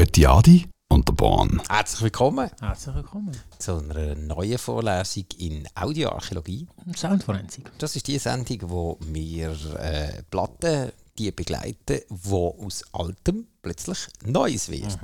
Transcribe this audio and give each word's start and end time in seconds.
Etiadi 0.00 0.66
und 0.90 1.06
der 1.06 1.12
Bahn. 1.12 1.60
Herzlich 1.68 2.00
willkommen 2.00 2.48
Herzlich 2.58 2.94
willkommen. 2.94 3.36
zu 3.58 3.80
einer 3.80 4.14
neuen 4.14 4.56
Vorlesung 4.56 5.26
in 5.36 5.68
Audioarchäologie. 5.74 6.66
Soundforensik. 6.96 7.70
Das 7.76 7.96
ist 7.96 8.06
die 8.06 8.16
Sendung, 8.16 8.70
wo 8.70 8.98
wir 9.02 9.50
äh, 9.78 10.22
Platten 10.30 10.92
die 11.18 11.30
begleiten, 11.32 12.00
wo 12.08 12.56
aus 12.64 12.82
Altem 12.92 13.46
plötzlich 13.60 13.98
Neues 14.24 14.70
wird. 14.70 14.98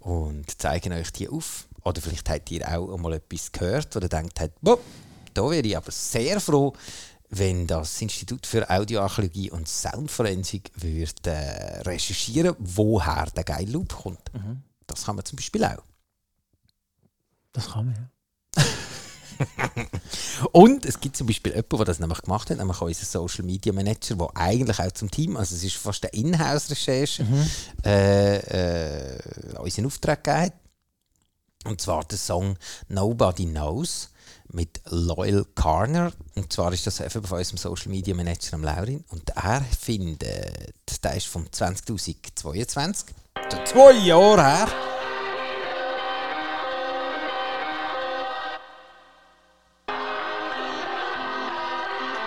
Und 0.00 0.60
zeigen 0.60 0.92
euch 0.92 1.12
die 1.12 1.28
auf. 1.28 1.68
Oder 1.84 2.00
vielleicht 2.02 2.28
habt 2.28 2.50
ihr 2.50 2.68
auch 2.68 2.98
mal 2.98 3.12
etwas 3.12 3.52
gehört, 3.52 3.94
wo 3.94 4.00
ihr 4.00 4.08
denkt, 4.08 4.40
habt, 4.40 4.60
«Boah, 4.62 4.80
da 5.32 5.48
wäre 5.48 5.64
ich 5.64 5.76
aber 5.76 5.92
sehr 5.92 6.40
froh, 6.40 6.72
wenn 7.28 7.66
das 7.66 8.00
Institut 8.00 8.46
für 8.46 8.70
Audioarchäologie 8.70 9.50
und 9.50 9.68
Soundforensik 9.68 10.70
würde 10.76 11.30
äh, 11.30 11.80
recherchieren, 11.80 12.54
woher 12.58 13.26
der 13.34 13.44
geile 13.44 13.70
Loop 13.72 13.96
kommt. 14.02 14.30
Das 14.86 15.04
kann 15.04 15.16
man 15.16 15.24
zum 15.24 15.36
Beispiel 15.36 15.64
auch. 15.64 15.82
Das 17.52 17.70
kann 17.70 17.86
man, 17.86 17.94
ja. 17.94 18.10
Und 20.52 20.84
es 20.86 21.00
gibt 21.00 21.16
zum 21.16 21.26
Beispiel 21.26 21.52
jemanden, 21.52 21.76
der 21.76 21.84
das 21.86 21.98
nämlich 21.98 22.22
gemacht 22.22 22.50
hat, 22.50 22.58
nämlich 22.58 22.80
unser 22.80 23.04
Social 23.04 23.44
Media 23.44 23.72
Manager, 23.72 24.14
der 24.14 24.28
eigentlich 24.34 24.78
auch 24.78 24.92
zum 24.92 25.10
Team, 25.10 25.36
also 25.36 25.54
es 25.54 25.64
ist 25.64 25.76
fast 25.76 26.04
eine 26.04 26.12
Inhouse-Recherche, 26.12 27.26
äh, 27.84 29.16
äh, 29.16 29.58
uns 29.58 29.78
in 29.78 29.86
Auftrag 29.86 30.24
gegeben 30.24 30.44
hat. 30.44 30.52
Und 31.64 31.80
zwar 31.80 32.04
der 32.04 32.18
Song 32.18 32.56
Nobody 32.88 33.46
Knows 33.46 34.10
mit 34.52 34.80
Loyal 34.86 35.44
Carner. 35.54 36.12
Und 36.34 36.52
zwar 36.52 36.72
ist 36.72 36.86
das 36.86 36.98
von 36.98 37.22
unserem 37.22 37.58
Social 37.58 37.88
Media 37.90 38.14
Manager 38.14 38.58
Laurin. 38.58 39.04
Und 39.10 39.30
er 39.30 39.62
findet, 39.62 40.22
der 41.02 41.16
ist 41.16 41.26
vom 41.26 41.50
2022, 41.50 43.06
so 43.50 43.58
zwei 43.64 43.92
Jahre 43.92 44.42
her. 44.42 44.68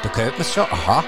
Da 0.01 0.15
hört 0.15 0.31
man 0.33 0.41
es 0.41 0.53
schon. 0.53 0.63
Aha. 0.63 1.03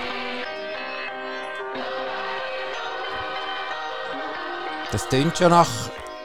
Das 4.91 5.07
tönt 5.07 5.37
schon 5.37 5.51
nach 5.51 5.69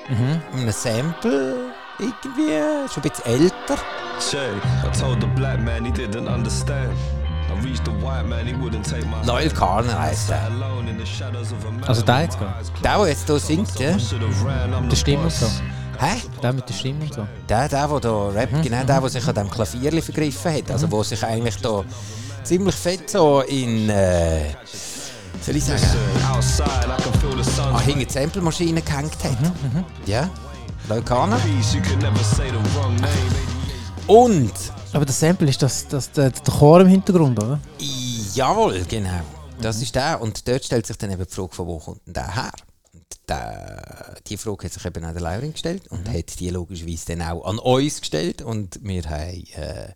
einem 0.08 0.72
Sample 0.72 1.75
irgendwie. 1.98 2.88
Schon 2.92 3.02
ein 3.02 3.10
bisschen 3.10 3.26
älter. 3.26 3.76
Shay, 4.20 4.56
I 4.84 4.98
told 4.98 5.20
the 5.20 5.26
black 5.36 5.60
man 5.60 5.84
he 5.84 5.90
didn't 5.92 6.26
understand. 6.28 6.92
I 7.48 7.64
reached 7.64 7.84
the 7.84 7.92
white 8.02 8.26
man, 8.26 8.46
he 8.46 8.54
wouldn't 8.54 8.82
take 8.82 9.06
my 9.06 9.24
Loyal 9.24 9.50
Carner 9.50 9.98
heisst 9.98 10.30
a 10.32 10.48
Also 11.86 12.02
der 12.02 12.22
jetzt 12.22 12.38
gerade. 12.38 12.54
Der, 12.82 12.98
der 12.98 13.08
jetzt 13.08 13.26
hier 13.26 13.38
singt, 13.38 13.78
ja? 13.78 13.92
Mit 14.80 14.92
der 14.92 14.96
Stimme 14.96 15.24
und 15.24 15.32
so. 15.32 15.46
Hä? 15.98 16.20
Der 16.42 16.52
mit 16.52 16.68
der 16.68 16.74
Stimme 16.74 17.04
und 17.04 17.14
so. 17.14 17.26
Der, 17.48 17.68
der, 17.68 17.88
der 17.88 18.00
hier 18.00 18.34
rappt, 18.34 18.62
genau 18.62 18.84
der, 18.84 19.00
der 19.00 19.08
sich 19.08 19.26
an 19.28 19.34
diesem 19.34 19.50
Klavierli 19.50 20.02
vergriffen 20.02 20.54
hat. 20.54 20.70
Also, 20.70 20.86
der 20.86 21.04
sich 21.04 21.24
eigentlich 21.24 21.56
da 21.62 21.84
ziemlich 22.42 22.74
fett 22.74 23.10
so 23.10 23.40
in, 23.42 23.88
äh, 23.88 24.50
soll 25.40 25.56
ich 25.56 25.64
sagen, 25.64 25.82
Outside, 26.34 26.68
I 26.86 27.02
can 27.02 27.12
feel 27.20 27.42
the 27.42 27.50
sun. 27.50 27.72
an 27.74 27.80
hinter 27.80 28.04
die 28.04 28.12
Samplemaschine 28.12 28.82
gehängt 28.82 29.12
hat. 29.24 29.52
Ja? 30.06 30.28
Name. 33.00 33.08
Und 34.06 34.52
Aber 34.92 35.04
das 35.04 35.18
Sample 35.18 35.48
ist 35.48 35.60
das, 35.60 35.88
das, 35.88 36.12
der, 36.12 36.30
der 36.30 36.54
Chor 36.54 36.80
im 36.80 36.86
Hintergrund, 36.86 37.42
oder? 37.42 37.58
Jawohl, 38.34 38.84
genau. 38.88 39.20
Das 39.60 39.82
ist 39.82 39.94
der. 39.94 40.20
Und 40.20 40.46
dort 40.46 40.64
stellt 40.64 40.86
sich 40.86 40.96
dann 40.96 41.10
eben 41.10 41.24
die 41.26 41.34
Frage, 41.34 41.54
von 41.54 41.66
wo 41.66 41.78
kommt 41.78 42.06
denn 42.06 42.14
der 42.14 42.34
her? 42.34 42.52
Und 42.92 43.02
der, 43.28 44.14
die 44.28 44.36
Frage 44.36 44.66
hat 44.66 44.72
sich 44.74 44.84
eben 44.84 45.04
auch 45.04 45.12
der 45.12 45.22
Laurin 45.22 45.52
gestellt 45.52 45.88
und 45.88 46.08
hat 46.08 46.38
die 46.38 46.50
logischerweise 46.50 47.16
dann 47.16 47.22
auch 47.22 47.44
an 47.44 47.58
uns 47.58 48.00
gestellt. 48.00 48.42
Und 48.42 48.78
wir 48.82 49.02
haben 49.04 49.44
äh, 49.56 49.88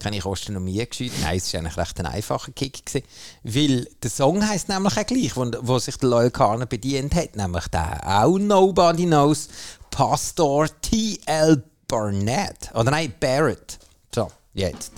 keine 0.00 0.20
Mühe 0.58 0.86
geschüttet. 0.86 1.20
Nein, 1.22 1.36
es 1.36 1.52
war 1.52 1.60
eigentlich 1.60 1.76
recht 1.76 2.00
ein 2.00 2.06
einfacher 2.06 2.50
Kick. 2.50 2.84
Gewesen, 2.84 3.06
weil 3.44 3.88
der 4.02 4.10
Song 4.10 4.46
heisst 4.46 4.68
nämlich 4.68 4.96
auch 4.96 5.06
gleich, 5.06 5.36
wo, 5.36 5.48
wo 5.60 5.78
sich 5.78 5.96
der 5.98 6.08
Loyal 6.08 6.30
Carner 6.32 6.66
bedient 6.66 7.14
hat. 7.14 7.36
Nämlich 7.36 7.68
der 7.68 8.00
auch 8.04 8.38
Nobody 8.38 9.06
Knows 9.06 9.48
Pastor 9.92 10.68
T.L. 10.80 11.62
Barnett. 11.86 12.70
Oder 12.74 12.90
nein, 12.90 13.12
Barrett. 13.20 13.78
So, 14.12 14.32
jetzt. 14.54 14.90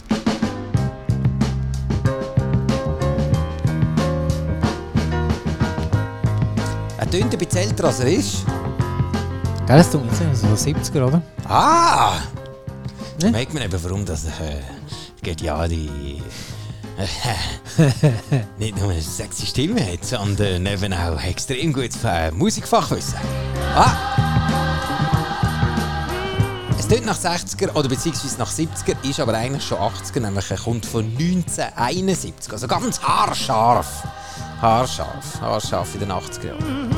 Er 6.96 7.10
tönt 7.10 7.32
ein 7.32 7.38
bisschen 7.38 7.58
älter 7.58 7.84
als 7.84 8.00
er 8.00 8.06
ist. 8.06 8.46
Gell, 9.66 9.78
das 9.78 9.90
tut 9.90 10.04
mir 10.04 10.34
so 10.34 10.46
70er, 10.46 11.06
oder? 11.08 11.22
Ah! 11.48 12.20
Ne? 13.20 13.32
Merkt 13.32 13.52
man 13.52 13.64
eben, 13.64 13.82
warum 13.82 14.04
das 14.04 14.26
äh, 14.26 14.60
geht 15.22 15.40
ja 15.40 15.66
die 15.66 16.22
nicht 18.58 18.78
nur 18.78 18.90
eine 18.90 19.02
sexy 19.02 19.46
Stimme 19.46 19.84
hat, 19.84 20.04
sondern 20.04 20.64
eben 20.64 20.92
auch 20.92 21.20
extrem 21.20 21.72
gutes 21.72 22.04
äh, 22.04 22.30
Musikfachwissen. 22.30 23.18
Ah! 23.74 24.23
Es 26.94 27.00
tönt 27.00 27.06
nach 27.06 27.18
60er 27.18 27.74
oder 27.74 27.88
beziehungsweise 27.88 28.38
nach 28.38 28.52
70er, 28.52 28.94
ist 29.02 29.18
aber 29.18 29.34
eigentlich 29.34 29.64
schon 29.64 29.78
80er, 29.78 30.20
nämlich 30.20 30.48
er 30.48 30.58
kommt 30.58 30.86
von 30.86 31.04
1971. 31.04 32.52
Also 32.52 32.68
ganz 32.68 33.00
haarscharf. 33.00 34.06
Haarscharf, 34.60 35.40
haarscharf 35.40 35.92
in 35.94 36.00
den 36.00 36.12
80er 36.12 36.46
Jahren. 36.46 36.90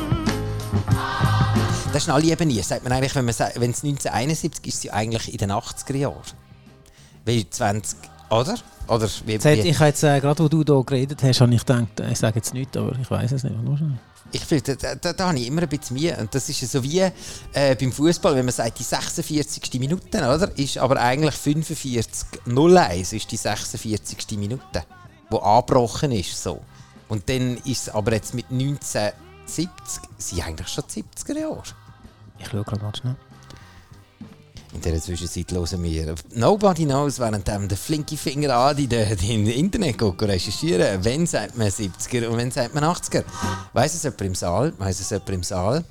Das 1.91 2.03
ist 2.03 2.09
alle 2.09 2.27
eben 2.27 2.47
nie. 2.47 2.61
Sagt 2.61 2.83
man 2.83 2.93
eigentlich, 2.93 3.15
wenn 3.15 3.25
wenn 3.25 3.31
es 3.31 3.41
1971 3.41 4.67
ist, 4.67 4.75
ist 4.75 4.81
sie 4.81 4.91
eigentlich 4.91 5.31
in 5.31 5.39
den 5.39 5.51
80er 5.51 5.95
Jahren. 5.95 6.21
Wie 7.25 7.49
20, 7.49 7.97
oder? 8.29 8.53
Oder 8.87 9.09
wie, 9.25 9.33
Jetzt, 9.33 9.45
wie, 9.45 9.69
ich 9.69 9.75
habe 9.75 9.87
jetzt, 9.87 10.03
äh, 10.03 10.19
gerade 10.19 10.43
wo 10.43 10.47
du 10.47 10.63
hier 10.63 10.83
geredet 10.83 11.21
hast, 11.21 11.41
habe 11.41 11.53
ich 11.53 11.59
gedacht, 11.59 11.99
äh, 11.99 12.11
ich 12.11 12.17
sage 12.17 12.37
jetzt 12.37 12.53
nichts, 12.53 12.77
aber 12.77 12.93
ich 12.99 13.09
weiß 13.09 13.31
es 13.33 13.43
nicht. 13.43 13.55
Ich 14.31 14.41
finde, 14.41 14.75
da, 14.75 14.95
da, 14.95 15.13
da 15.13 15.27
habe 15.27 15.39
ich 15.39 15.47
immer 15.47 15.61
ein 15.61 15.69
bisschen 15.69 15.97
Mühe. 15.97 16.15
Und 16.17 16.33
das 16.35 16.49
ist 16.49 16.61
ja 16.61 16.67
so 16.67 16.83
wie 16.83 16.99
äh, 16.99 17.75
beim 17.75 17.91
Fußball, 17.91 18.35
wenn 18.35 18.45
man 18.45 18.53
sagt, 18.53 18.79
die 18.79 18.83
46. 18.83 19.79
Minute, 19.79 20.17
oder? 20.17 20.57
Ist 20.57 20.77
aber 20.77 20.99
eigentlich 20.99 21.35
45.01 21.35 23.15
ist 23.15 23.31
die 23.31 23.37
46. 23.37 24.37
Minute, 24.37 24.83
die 25.31 25.37
angebrochen 25.37 26.11
ist. 26.11 26.41
So. 26.41 26.61
Und 27.07 27.29
dann 27.29 27.57
ist 27.57 27.87
es 27.87 27.89
aber 27.89 28.13
jetzt 28.13 28.33
mit 28.33 28.45
1970, 28.51 29.69
sind 30.17 30.45
eigentlich 30.45 30.67
schon 30.67 30.83
die 30.93 31.03
70er 31.03 31.39
Jahre. 31.39 31.63
Ich 32.39 32.47
schaue 32.47 32.63
gerade 32.63 32.83
mal 32.83 32.95
schnell. 32.95 33.15
In 34.77 34.83
dieser 34.83 35.01
Zwischenzeit 35.01 35.51
hören 35.51 35.83
wir 35.83 36.13
Nobody 36.35 36.85
Knows, 36.85 37.17
während 37.17 37.47
dem 37.47 37.67
der 37.67 37.77
flinke 37.79 38.15
Finger 38.15 38.55
an 38.55 38.77
in 38.77 38.87
den 38.87 39.17
in 39.17 39.47
Internet 39.47 39.99
recherchieren. 39.99 41.03
Wenn 41.03 41.25
sagt 41.25 41.57
man 41.57 41.67
70er 41.67 42.27
und 42.27 42.37
wenn 42.37 42.51
sagt 42.51 42.75
man 42.75 42.83
80er? 42.83 43.23
Weiss 43.73 43.95
es 43.95 44.03
jemand 44.03 44.21
im 44.21 44.35
Saal? 44.35 44.73
Weiss 44.77 44.99
es 44.99 45.09
jemand 45.09 45.29
im 45.31 45.41
Saal? 45.41 45.83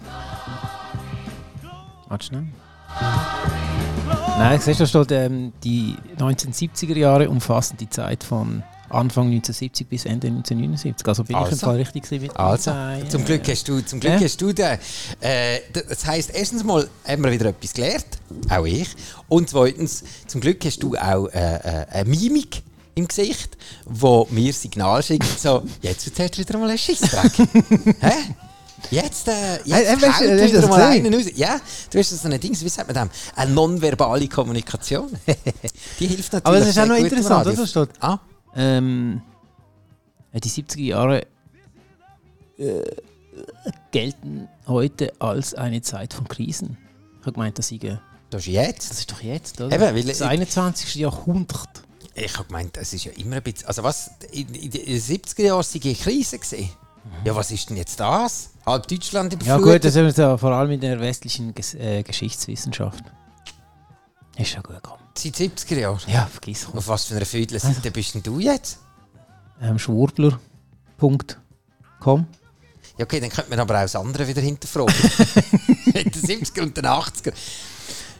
Warte 2.09 2.27
schnell. 2.27 2.45
Nein, 4.39 4.61
siehst 4.61 4.79
du, 4.79 4.85
da 4.85 4.89
steht, 4.89 5.11
ähm, 5.11 5.53
die 5.65 5.97
1970er 6.19 6.97
Jahre 6.97 7.29
umfassen 7.29 7.77
die 7.79 7.91
Zeit 7.91 8.23
von 8.23 8.63
Anfang 8.91 9.27
1970 9.27 9.89
bis 9.89 10.05
Ende 10.05 10.29
1979. 10.29 11.07
Also 11.07 11.25
bin 11.25 11.37
ich 11.37 11.43
im 11.43 11.49
Also. 11.49 11.67
Fall 11.67 11.77
richtig 11.77 12.03
gewesen 12.05 12.23
mit 12.23 12.37
Also, 12.37 12.71
Design, 12.71 13.11
zum 13.11 13.25
Glück 13.25 13.49
hast 13.49 13.69
du, 13.69 13.81
zum 13.85 14.01
Glück 14.01 14.15
Ja. 14.15 14.21
hast 14.21 14.41
du 14.41 14.53
den. 14.53 14.79
Äh, 15.21 15.61
das 15.89 16.05
heisst, 16.07 16.31
erstens 16.35 16.65
mal 16.65 16.89
haben 17.07 17.25
wir 17.25 17.33
wieder 17.33 17.47
etwas 17.47 17.73
gelernt, 17.73 18.07
auch 18.49 18.65
ich. 18.65 18.89
Und 19.29 19.51
zweitens, 19.51 20.05
zum 20.27 20.41
Glück 20.41 20.65
hast 20.65 20.83
du 20.83 20.95
auch 20.97 21.27
äh, 21.29 21.57
äh, 21.57 21.87
eine 21.91 22.09
Mimik 22.09 22.63
im 22.95 23.07
Gesicht, 23.09 23.57
wo 23.85 24.27
mir 24.31 24.53
Signal 24.53 25.03
schickt, 25.03 25.39
so, 25.41 25.63
jetzt 25.83 26.07
wird 26.19 26.33
es 26.33 26.39
wieder 26.39 26.59
mal 26.59 26.71
ein 26.71 26.79
Scheissdreck. 26.79 27.33
Hä? 28.01 28.13
Jetzt, 28.91 29.27
äh, 29.29 29.57
jetzt 29.65 29.89
hey, 29.89 29.97
weißt 30.03 30.21
du- 30.21 30.43
hast 30.43 30.53
du 30.55 30.61
das 30.61 30.69
mal 30.71 30.81
einen 30.83 31.13
raus. 31.13 31.25
Ja, 31.35 31.59
du 31.91 31.99
hast 31.99 32.11
so 32.11 32.29
ein 32.29 32.39
Ding, 32.39 32.53
wie 32.61 32.69
sagt 32.69 32.87
man 32.93 33.09
dem? 33.09 33.11
Eine 33.35 33.51
nonverbale 33.53 34.29
Kommunikation. 34.29 35.09
Die 35.99 36.07
hilft 36.07 36.33
natürlich 36.33 36.45
Aber 36.47 36.59
es 36.59 36.69
ist 36.69 36.79
auch 36.79 36.87
noch 36.87 36.97
interessant, 36.97 37.47
oder? 37.47 37.89
Ah, 38.01 38.19
ähm, 38.57 39.23
äh, 40.33 40.41
die 40.41 40.49
70er 40.49 40.81
Jahre 40.81 41.27
äh, 42.59 42.83
gelten 43.91 44.49
heute 44.67 45.13
als 45.19 45.55
eine 45.55 45.83
Zeit 45.83 46.15
von 46.15 46.27
Krisen. 46.29 46.77
Ich 47.21 47.27
habe 47.27 47.33
gemeint, 47.33 47.59
das, 47.59 47.69
sei, 47.69 47.77
äh, 47.77 47.99
das 48.31 48.43
ist 48.43 48.47
jetzt. 48.49 48.91
das 48.91 48.99
ist 49.01 49.11
doch 49.13 49.21
jetzt, 49.21 49.61
oder? 49.61 49.75
Eben, 49.75 49.97
weil- 49.97 50.05
das 50.05 50.23
21. 50.23 50.95
Jahrhundert. 50.97 51.69
Ich 52.15 52.35
habe 52.39 52.47
gemeint, 52.47 52.77
es 52.79 52.95
ist 52.95 53.05
ja 53.05 53.13
immer 53.13 53.37
ein 53.37 53.43
bisschen. 53.43 53.69
Also, 53.69 53.83
was? 53.83 54.11
In, 54.33 54.49
in 54.55 54.71
den 54.71 54.81
70er 55.01 55.43
Jahren 55.43 55.59
war 55.65 55.83
eine 55.85 55.95
Krise. 55.95 56.39
Gewesen. 56.39 56.71
Ja, 57.25 57.37
was 57.37 57.51
ist 57.51 57.69
denn 57.69 57.77
jetzt 57.77 58.01
das? 58.01 58.51
Halb 58.65 58.89
Deutschland 58.89 59.33
Ja 59.35 59.39
überflutet? 59.59 59.83
gut, 59.83 59.85
das 59.85 59.97
ist 59.97 60.19
ja 60.19 60.37
vor 60.39 60.51
allem 60.53 60.71
in 60.73 60.81
der 60.81 60.99
westlichen 60.99 61.55
Ges 61.55 61.75
äh, 61.75 62.03
Geschichtswissenschaft. 62.03 63.05
Ist 64.37 64.51
schon 64.51 64.63
gut 64.63 64.77
gekommen. 64.77 65.03
Seit 65.15 65.35
70er 65.35 65.79
Jahren. 65.79 65.99
Ja, 66.07 66.27
vergiss. 66.27 66.67
Auf 66.73 66.89
was 66.89 67.07
für 67.07 67.17
einer 67.17 67.25
Viertelseite 67.25 67.91
bist 67.91 68.15
denn 68.15 68.23
du 68.23 68.39
jetzt? 68.39 68.79
Ähm, 69.61 69.79
Schwurbler.com 69.79 71.19
Ja, 72.99 73.05
okay, 73.05 73.21
dann 73.21 73.31
könnte 73.31 73.49
man 73.51 73.61
aber 73.61 73.77
auch 73.77 73.83
das 73.83 73.97
andere 73.97 74.29
wieder 74.29 74.43
hinterfragen. 74.43 74.95
den 75.95 76.11
70er 76.13 76.63
und 76.63 76.77
den 76.77 76.85
80er. 76.85 77.33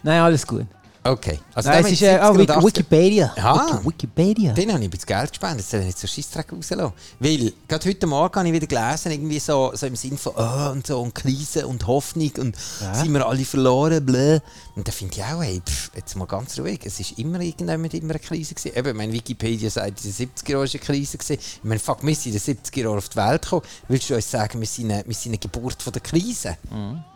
Nein, 0.03 0.23
alles 0.23 0.47
gut. 0.47 0.67
Okay. 1.07 1.39
Also 1.55 1.71
Nein, 1.71 1.85
es 1.85 1.93
ist 1.93 2.03
äh, 2.03 2.19
70er 2.19 2.27
oh, 2.27 2.31
und 2.31 2.39
Wiki 2.39 2.53
80er 2.53 2.65
Wikipedia. 2.65 3.33
Wiki 3.37 3.87
Wikipedia. 3.87 4.53
Den 4.53 4.73
habe 4.73 4.81
ich 4.81 4.87
ein 4.87 4.91
bisschen 4.91 5.07
Geld 5.07 5.31
gespendet, 5.31 5.59
jetzt 5.61 5.71
soll 5.71 5.81
ich 5.81 5.87
nicht 5.87 5.99
so 5.99 6.07
Scheissdreck 6.07 6.53
rauslassen. 6.53 6.93
Weil, 7.21 7.53
gerade 7.69 7.89
heute 7.89 8.07
Morgen 8.07 8.37
habe 8.37 8.49
ich 8.49 8.55
wieder 8.55 8.67
gelesen, 8.67 9.13
irgendwie 9.13 9.39
so, 9.39 9.73
so 9.75 9.87
im 9.87 9.97
Sinn 9.97 10.19
von, 10.19 10.33
oh, 10.37 10.71
und 10.73 10.87
so, 10.87 11.01
und 11.01 11.15
Krise 11.15 11.67
und 11.67 11.87
Hoffnung 11.87 12.33
und 12.39 12.57
sind 12.57 13.13
wir 13.13 13.27
alle 13.27 13.45
verloren, 13.45 14.05
bläh. 14.05 14.41
Und 14.75 14.87
da 14.87 14.93
finde 14.93 15.17
ich 15.17 15.25
auch, 15.25 15.43
hey, 15.43 15.63
pff, 15.65 15.91
jetzt 15.95 16.17
mal 16.17 16.27
ganz 16.27 16.59
ruhig, 16.59 16.81
es 16.85 17.01
ist 17.01 17.19
immer 17.19 17.41
irgendjemand 17.41 17.95
immer 17.95 18.11
eine 18.11 18.19
Krise 18.19 18.55
gewesen. 18.55 18.77
Eben, 18.77 18.97
mein 18.97 19.13
Wikipedia 19.13 19.71
sagt, 19.71 20.05
in 20.05 20.13
den 20.13 20.29
70er 20.29 20.51
Jahren 20.51 20.63
war 20.63 20.71
eine 20.71 20.81
Krise 20.81 21.19
gewesen. 21.19 21.39
Ich 21.41 21.65
meine, 21.65 21.81
fuck, 21.81 22.03
wir 22.03 22.15
sind 22.15 22.35
in 22.35 22.41
den 22.41 22.57
70er 22.57 22.81
Jahren 22.81 22.99
auf 22.99 23.09
die 23.09 23.17
Welt 23.17 23.43
gekommen. 23.43 23.63
Willst 23.89 24.11
du 24.11 24.15
uns 24.15 24.31
sagen, 24.31 24.61
wir 24.61 24.67
sind 24.67 24.91
eine, 24.91 25.05
wir 25.07 25.15
sind 25.15 25.33
eine 25.33 25.39
Geburt 25.39 25.83
von 25.83 25.93
der 25.93 26.03
Krise? 26.03 26.57
Ich 26.65 27.16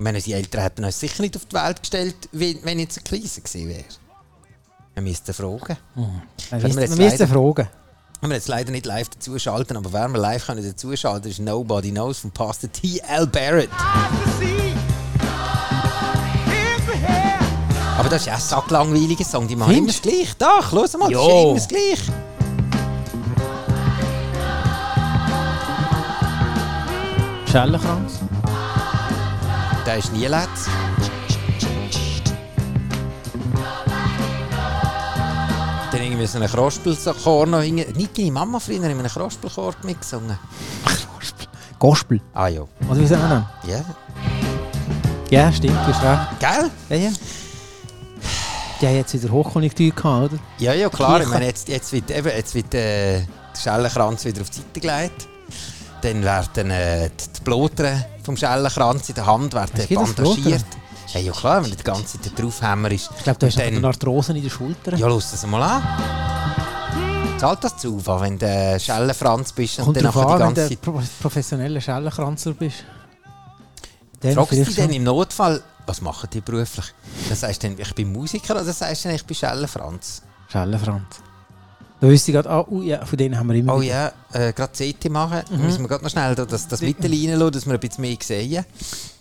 meine, 0.00 0.18
unsere 0.18 0.38
Eltern 0.38 0.62
hätten 0.62 0.84
uns 0.84 0.98
sicher 0.98 1.22
nicht 1.22 1.36
auf 1.36 1.44
die 1.44 1.54
Welt 1.56 1.80
gestellt, 1.80 2.16
wenn, 2.32 2.58
wenn 2.64 2.78
jetzt 2.78 2.96
eine 2.98 3.04
Krise 3.04 3.40
gewesen 3.40 3.68
wäre. 3.68 3.84
Wir 4.94 5.02
müssten 5.02 5.32
fragen. 5.34 5.76
Man 5.94 6.20
Können 6.50 6.62
wir 6.62 6.68
müsste 6.68 6.80
jetzt 6.80 6.90
man 6.90 6.98
müsste 6.98 7.24
leider- 7.24 7.26
fragen. 7.28 7.68
Wir 8.22 8.30
jetzt 8.32 8.48
leider 8.48 8.70
nicht 8.70 8.84
live 8.84 9.08
dazuschalten, 9.08 9.76
aber 9.78 9.92
wer 9.94 10.08
wir 10.08 10.18
live 10.18 10.44
können 10.46 10.62
dazuschalten, 10.62 11.30
ist 11.30 11.38
Nobody 11.40 11.90
Knows 11.90 12.18
von 12.18 12.30
Pastor 12.30 12.70
T.L. 12.70 13.26
Barrett. 13.28 13.70
Aber 17.98 18.08
das 18.10 18.22
ist 18.22 18.28
auch 18.28 18.34
ein 18.34 18.40
sacklangweiliger 18.40 19.24
Song, 19.24 19.48
die 19.48 19.56
machen 19.56 19.74
immer 19.74 19.86
das 19.88 20.02
Gleiche. 20.02 20.34
Doch, 20.38 20.72
los 20.72 20.92
mal, 20.98 21.10
das 21.10 21.22
ist 21.22 21.28
immer 21.28 21.54
das 21.54 21.68
Gleiche. 21.68 22.12
Schellenkranz. 27.50 28.20
Der 29.90 29.98
ist 29.98 30.12
nie 30.12 30.24
letzt. 30.24 30.68
Dann 35.90 36.00
irgendwie 36.00 36.26
so 36.26 36.38
einen 36.38 36.48
Krospelchor 36.48 37.46
noch 37.46 37.60
hingen. 37.60 37.92
Nicht 37.96 38.16
deine 38.16 38.30
Mama 38.30 38.60
früher 38.60 38.76
in 38.76 38.84
einem 38.84 39.04
Krospelchor 39.04 39.74
mitgesungen. 39.82 40.38
Gospel. 41.80 42.20
Ah 42.32 42.46
ja. 42.46 42.60
Oder 42.88 43.00
wie 43.00 43.06
sagen 43.08 43.22
wir 43.22 43.46
das? 43.64 43.68
Ja. 43.68 43.84
Ja, 45.28 45.52
stimmt, 45.52 45.74
du 45.74 45.92
hast 45.92 46.04
recht. 46.04 46.38
Gell? 46.38 46.70
Ja, 46.88 47.06
ja. 47.06 47.10
Die 48.80 48.86
haben 48.86 48.94
jetzt 48.94 49.12
wieder 49.12 49.32
Hochkonjunktur 49.32 49.90
gehabt, 49.90 50.32
oder? 50.32 50.42
Ja, 50.58 50.72
ja, 50.72 50.88
klar. 50.88 51.20
Ich 51.20 51.26
meine, 51.26 51.46
jetzt, 51.46 51.66
jetzt 51.66 51.92
wird, 51.92 52.12
eben, 52.12 52.28
jetzt 52.28 52.54
wird 52.54 52.72
äh, 52.74 53.22
der 53.22 53.60
Schellenkranz 53.60 54.24
wieder 54.24 54.42
auf 54.42 54.50
die 54.50 54.58
Seite 54.58 54.80
gelegt. 54.80 55.28
Dann 56.02 56.22
werden 56.22 56.70
äh, 56.70 57.10
die 57.10 57.40
Blotere 57.42 58.06
vom 58.22 58.36
Schellenkranz 58.36 59.08
in 59.08 59.14
der 59.16 59.26
Hand 59.26 59.52
werden 59.54 59.86
bandagiert. 59.94 60.64
Ja, 61.12 61.20
ja, 61.20 61.32
klar, 61.32 61.62
wenn 61.62 61.70
du 61.70 61.76
die 61.76 61.82
ganze 61.82 62.20
Zeit 62.20 62.38
draufhämmer 62.38 62.90
ist. 62.92 63.10
Ich 63.16 63.24
glaube, 63.24 63.38
du 63.40 63.46
hast 63.46 63.58
Dann- 63.58 63.76
eine 63.76 63.86
Arthrose 63.86 64.32
in 64.32 64.42
der 64.42 64.50
Schulter. 64.50 64.96
Ja, 64.96 65.08
lass 65.08 65.32
das 65.32 65.44
mal 65.46 65.62
an. 65.62 65.82
Zahlt 67.38 67.64
das 67.64 67.76
zu, 67.78 68.04
wenn 68.06 68.38
du 68.38 68.78
Schellenfranz 68.78 69.52
bist 69.52 69.78
und 69.78 69.86
Kommt 69.86 69.96
dann 69.96 70.04
drauf 70.04 70.14
nachher 70.14 70.34
die 70.36 70.38
ganze 70.38 70.62
du 70.62 70.68
Zeit... 70.68 70.80
pro 70.82 71.02
professioneller 71.20 71.80
Schellenkranzer 71.80 72.52
bist. 72.52 72.84
Dann 74.20 74.34
Fragst 74.34 74.52
du 74.52 74.64
dich 74.64 74.76
dann 74.76 74.90
im 74.90 75.04
Notfall, 75.04 75.62
was 75.86 76.00
machen 76.02 76.28
die 76.32 76.42
beruflich? 76.42 76.92
Dann 77.28 77.36
sagst 77.38 77.62
du 77.62 77.68
dann, 77.70 77.78
ich 77.78 77.94
bin 77.94 78.12
Musiker 78.12 78.54
oder 78.54 78.64
sagst 78.64 79.04
du 79.04 79.08
dann, 79.08 79.16
ich 79.16 79.24
bin 79.24 79.34
Schellenfranz? 79.34 80.22
Schellenfranz. 80.48 81.22
Da 82.00 82.08
wüsste 82.08 82.30
ich 82.30 82.34
gerade, 82.34 82.48
ah, 82.50 82.64
uh, 82.68 82.82
ja, 82.82 83.04
von 83.04 83.18
denen 83.18 83.38
haben 83.38 83.46
wir 83.48 83.54
immer 83.56 83.76
Oh 83.76 83.82
ja, 83.82 84.12
äh, 84.32 84.52
gerade 84.54 84.72
CT 84.72 85.10
machen. 85.10 85.42
Mhm. 85.50 85.62
Müssen 85.64 85.82
wir 85.82 85.88
gerade 85.88 86.02
noch 86.02 86.10
schnell 86.10 86.34
da 86.34 86.46
das, 86.46 86.66
das 86.66 86.80
Mittel 86.80 87.10
reinlassen, 87.12 87.52
dass 87.52 87.66
wir 87.66 87.74
ein 87.74 87.80
bisschen 87.80 88.00
mehr 88.02 88.16
sehen. 88.22 88.64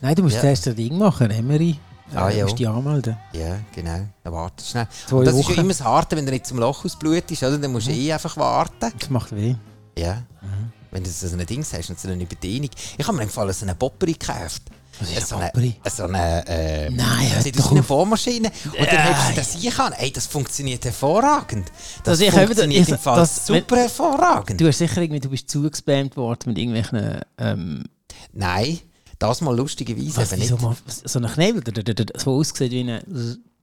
Nein, 0.01 0.15
du 0.15 0.23
musst 0.23 0.35
Ja. 0.35 0.41
zuerst 0.41 0.67
ein 0.69 0.75
Ding 0.75 0.97
machen, 0.97 1.29
Emery. 1.29 1.77
Ah, 2.15 2.29
Äh, 2.29 2.37
ja. 2.39 2.43
musst 2.45 2.57
dich 2.57 2.67
anmelden. 2.67 3.17
Ja, 3.33 3.57
genau. 3.75 3.99
Dann 4.23 4.33
warte 4.33 4.63
schnell. 4.63 4.87
Zwei 5.07 5.17
Und 5.17 5.25
das 5.25 5.35
ist 5.35 5.43
Wochen. 5.45 5.53
ja 5.55 5.59
immer 5.61 5.69
das 5.73 5.83
Harte, 5.83 6.15
wenn 6.15 6.25
du 6.25 6.31
nicht 6.31 6.47
zum 6.47 6.57
Loch 6.59 6.85
ausblutest, 6.85 7.43
oder? 7.43 7.57
Dann 7.57 7.71
musst 7.71 7.87
du 7.87 7.91
eh 7.91 8.13
einfach 8.13 8.35
warten. 8.37 8.91
Das 8.97 9.09
macht 9.09 9.35
weh. 9.35 9.55
Ja. 9.97 10.15
Mhm. 10.41 10.71
Wenn 10.91 11.03
du 11.03 11.09
so 11.09 11.27
ein 11.27 11.45
Ding 11.45 11.63
hast 11.71 11.89
und 11.89 11.99
so 11.99 12.07
eine 12.07 12.23
Überdehnung. 12.23 12.69
Ich 12.97 13.05
habe 13.07 13.15
mir 13.17 13.23
im 13.23 13.29
Fall 13.29 13.51
so 13.53 13.63
eine 13.65 13.75
Popperi 13.75 14.13
gekauft. 14.13 14.63
Was 14.99 15.09
ist 15.11 15.27
so 15.29 15.35
eine 15.37 15.51
so 15.89 16.03
eine, 16.03 16.47
äh, 16.47 16.89
Nein, 16.89 17.31
hör 17.33 17.41
sieht 17.41 17.57
doch 17.57 17.71
eine 17.71 17.79
auf. 17.81 17.87
Bohrmaschine. 17.87 18.51
Und 18.65 18.87
dann 18.91 19.03
hebst 19.03 19.29
du 19.31 19.35
das 19.35 19.53
hier 19.55 19.79
an. 19.79 19.93
Ey, 19.93 20.11
das 20.11 20.27
funktioniert 20.27 20.83
hervorragend. 20.85 21.67
Das 22.03 22.19
Also 22.19 22.31
funktioniert 22.31 22.83
ich- 22.83 22.89
im 22.89 22.97
Fall 22.99 23.17
das- 23.19 23.45
super 23.47 23.77
hervorragend. 23.77 24.59
Du 24.59 24.67
hast 24.67 24.77
sicher 24.79 25.01
irgendwie, 25.01 25.19
du 25.21 25.29
bist 25.29 25.49
zugespammt 25.49 26.17
worden 26.17 26.39
mit 26.47 26.57
irgendwelchen, 26.57 27.21
ähm, 27.37 27.85
Nein, 28.33 28.79
das 29.19 29.41
mal 29.41 29.55
lustigerweise 29.55 30.17
was, 30.17 30.31
eben 30.33 30.41
wie 30.41 30.47
so, 30.47 30.55
nicht. 30.55 30.63
mal, 30.63 30.75
so 31.05 31.19
ein 31.19 31.27
Knebel, 31.27 31.61
der- 31.61 32.05
so 32.17 32.31
aussieht 32.35 32.71
wie 32.71 32.79
eine... 32.81 33.01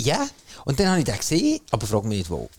Ja, 0.01 0.27
und 0.67 0.79
dann 0.79 0.89
habe 0.89 0.99
ich 0.99 1.05
den 1.07 1.17
gesehen, 1.17 1.61
aber 1.71 1.87
frag 1.87 2.05
mich 2.05 2.19
nicht 2.19 2.31
wo. 2.31 2.51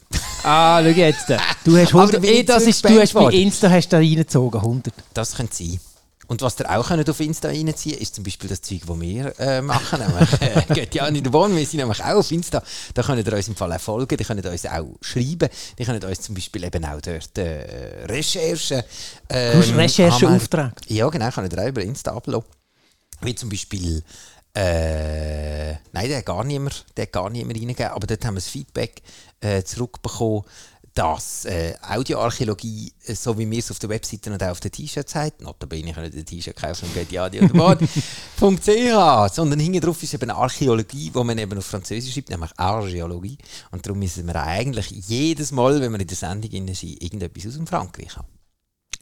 Ah, 0.44 0.82
schau 0.82 0.90
jetzt. 0.90 1.26
Du 1.64 1.78
hast 1.78 1.94
Aber 1.94 2.02
100, 2.04 2.14
da 2.16 2.20
bin 2.20 2.30
eh, 2.32 2.40
ich 2.40 2.46
das 2.46 2.64
ist, 2.64 2.84
du 2.84 3.00
hast 3.00 3.14
bei. 3.14 3.32
Insta 3.32 3.70
hast 3.70 3.90
da 3.90 3.98
reingezogen, 3.98 4.60
100. 4.60 4.94
Das 5.14 5.36
könnte 5.36 5.56
sein. 5.56 5.80
Und 6.28 6.42
was 6.42 6.60
ihr 6.60 6.70
auch 6.70 6.88
könnt 6.88 7.10
auf 7.10 7.20
Insta 7.20 7.48
reinziehen 7.48 7.98
ist 7.98 8.16
zum 8.16 8.24
Beispiel 8.24 8.50
das 8.50 8.62
Zeug, 8.62 8.82
das 8.86 9.00
wir 9.00 9.40
äh, 9.40 9.62
machen. 9.62 10.00
Nämlich, 10.08 10.42
äh, 10.42 10.74
geht 10.74 10.96
ja 10.96 11.10
nicht 11.10 11.32
wohnen, 11.32 11.56
wir 11.56 11.66
sind 11.66 11.80
nämlich 11.80 12.04
auch 12.04 12.18
auf 12.18 12.32
Insta. 12.32 12.62
Da 12.94 13.02
könnt 13.02 13.26
ihr 13.26 13.34
uns 13.34 13.48
im 13.48 13.56
Fall 13.56 13.72
auch 13.72 13.80
folgen, 13.80 14.18
die 14.18 14.24
könnt 14.24 14.46
uns 14.46 14.66
auch 14.66 14.96
schreiben. 15.02 15.50
Die 15.78 15.86
könnt 15.86 16.04
uns 16.04 16.22
zum 16.22 16.36
Beispiel 16.36 16.64
eben 16.66 16.84
auch 16.86 17.02
dort 17.02 17.38
äh, 17.38 18.06
Recherchen. 18.06 18.84
Ähm, 19.30 19.54
Du 19.54 19.60
hast 19.60 19.76
Rechercheauftrag. 19.76 20.74
Ja, 20.88 21.08
genau, 21.10 21.30
könnt 21.32 21.54
ihr 21.54 21.64
auch 21.64 21.68
über 21.68 21.82
Insta 21.82 22.14
abladen. 22.16 22.46
Wie 23.22 23.36
zum 23.36 23.50
Beispiel. 23.50 24.04
Äh, 24.54 25.74
nein, 25.92 26.08
der 26.08 26.18
hat 26.18 26.26
gar 26.26 26.44
niemand, 26.44 26.86
der 26.96 27.04
hat 27.04 27.12
gar 27.12 27.30
niemand 27.30 27.60
reingegeben. 27.60 27.92
Aber 27.92 28.08
dort 28.08 28.26
haben 28.26 28.34
wir 28.34 28.40
das 28.40 28.50
Feedback 28.50 29.02
äh, 29.40 29.64
zurückbekommen, 29.64 30.44
dass 30.98 31.46
äh, 31.46 31.76
Audioarchäologie, 31.82 32.92
äh, 33.06 33.14
so 33.14 33.38
wie 33.38 33.50
wir 33.50 33.60
es 33.60 33.70
auf 33.70 33.78
der 33.78 33.90
Webseite 33.90 34.32
und 34.32 34.42
auch 34.42 34.50
auf 34.50 34.60
den 34.60 34.72
T-Shirts 34.72 35.12
sagt, 35.12 35.42
notabene 35.42 35.94
könnt 35.94 36.14
ihr 36.16 36.22
ein 36.22 36.26
T-Shirt 36.26 36.56
kaufen 36.56 36.86
und 36.86 36.94
geht 36.96 37.12
ja 37.12 37.30
die 37.30 37.40
.ch, 37.48 39.34
sondern 39.34 39.60
hinten 39.60 39.82
drauf 39.82 40.02
ist 40.02 40.14
eben 40.16 40.32
Archäologie, 40.32 41.12
wo 41.14 41.24
man 41.24 41.38
eben 41.38 41.58
auf 41.58 41.66
Französisch 41.66 42.14
schreibt, 42.14 42.30
nämlich 42.30 42.52
Archäologie. 42.58 43.38
Und 43.72 43.86
darum 43.86 44.00
müssen 44.00 44.26
wir 44.26 44.36
eigentlich 44.42 44.90
jedes 44.90 45.52
Mal, 45.52 45.80
wenn 45.82 45.92
wir 45.92 46.00
in 46.00 46.08
der 46.08 46.18
Sendung 46.18 46.52
sind, 46.74 47.02
irgendetwas 47.02 47.48
aus 47.48 47.54
dem 47.54 47.68
Frankreich 47.68 48.18
haben. 48.18 48.28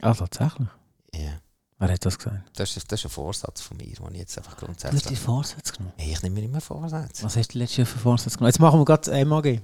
Ah, 0.02 0.12
tatsächlich? 0.12 0.68
Ja. 1.14 1.40
Wer 1.78 1.92
hat 1.92 2.04
das 2.04 2.18
gesagt? 2.18 2.42
Das 2.56 2.76
ist, 2.76 2.90
das 2.90 3.00
ist 3.00 3.06
ein 3.06 3.10
Vorsatz 3.10 3.60
von 3.60 3.76
mir, 3.78 3.86
den 3.86 4.12
ich 4.12 4.20
jetzt 4.20 4.36
einfach 4.36 4.54
Du 4.54 4.66
hast 4.66 4.66
grundsätzlich... 4.66 5.02
die 5.04 5.16
Vorsätze 5.16 5.72
genommen. 5.72 5.92
Hey, 5.96 6.12
ich 6.12 6.22
nehme 6.22 6.40
mir 6.40 6.44
immer 6.46 6.60
Vorsätze. 6.60 7.24
Was 7.24 7.36
hast 7.36 7.54
du 7.54 7.58
letztes 7.58 7.78
Jahr 7.78 7.86
für 7.86 7.98
Vorsätze 7.98 8.36
genommen? 8.36 8.48
Jetzt 8.48 8.60
machen 8.60 8.80
wir 8.80 8.84
gerade 8.84 9.10
das 9.10 9.26
MAG. 9.26 9.62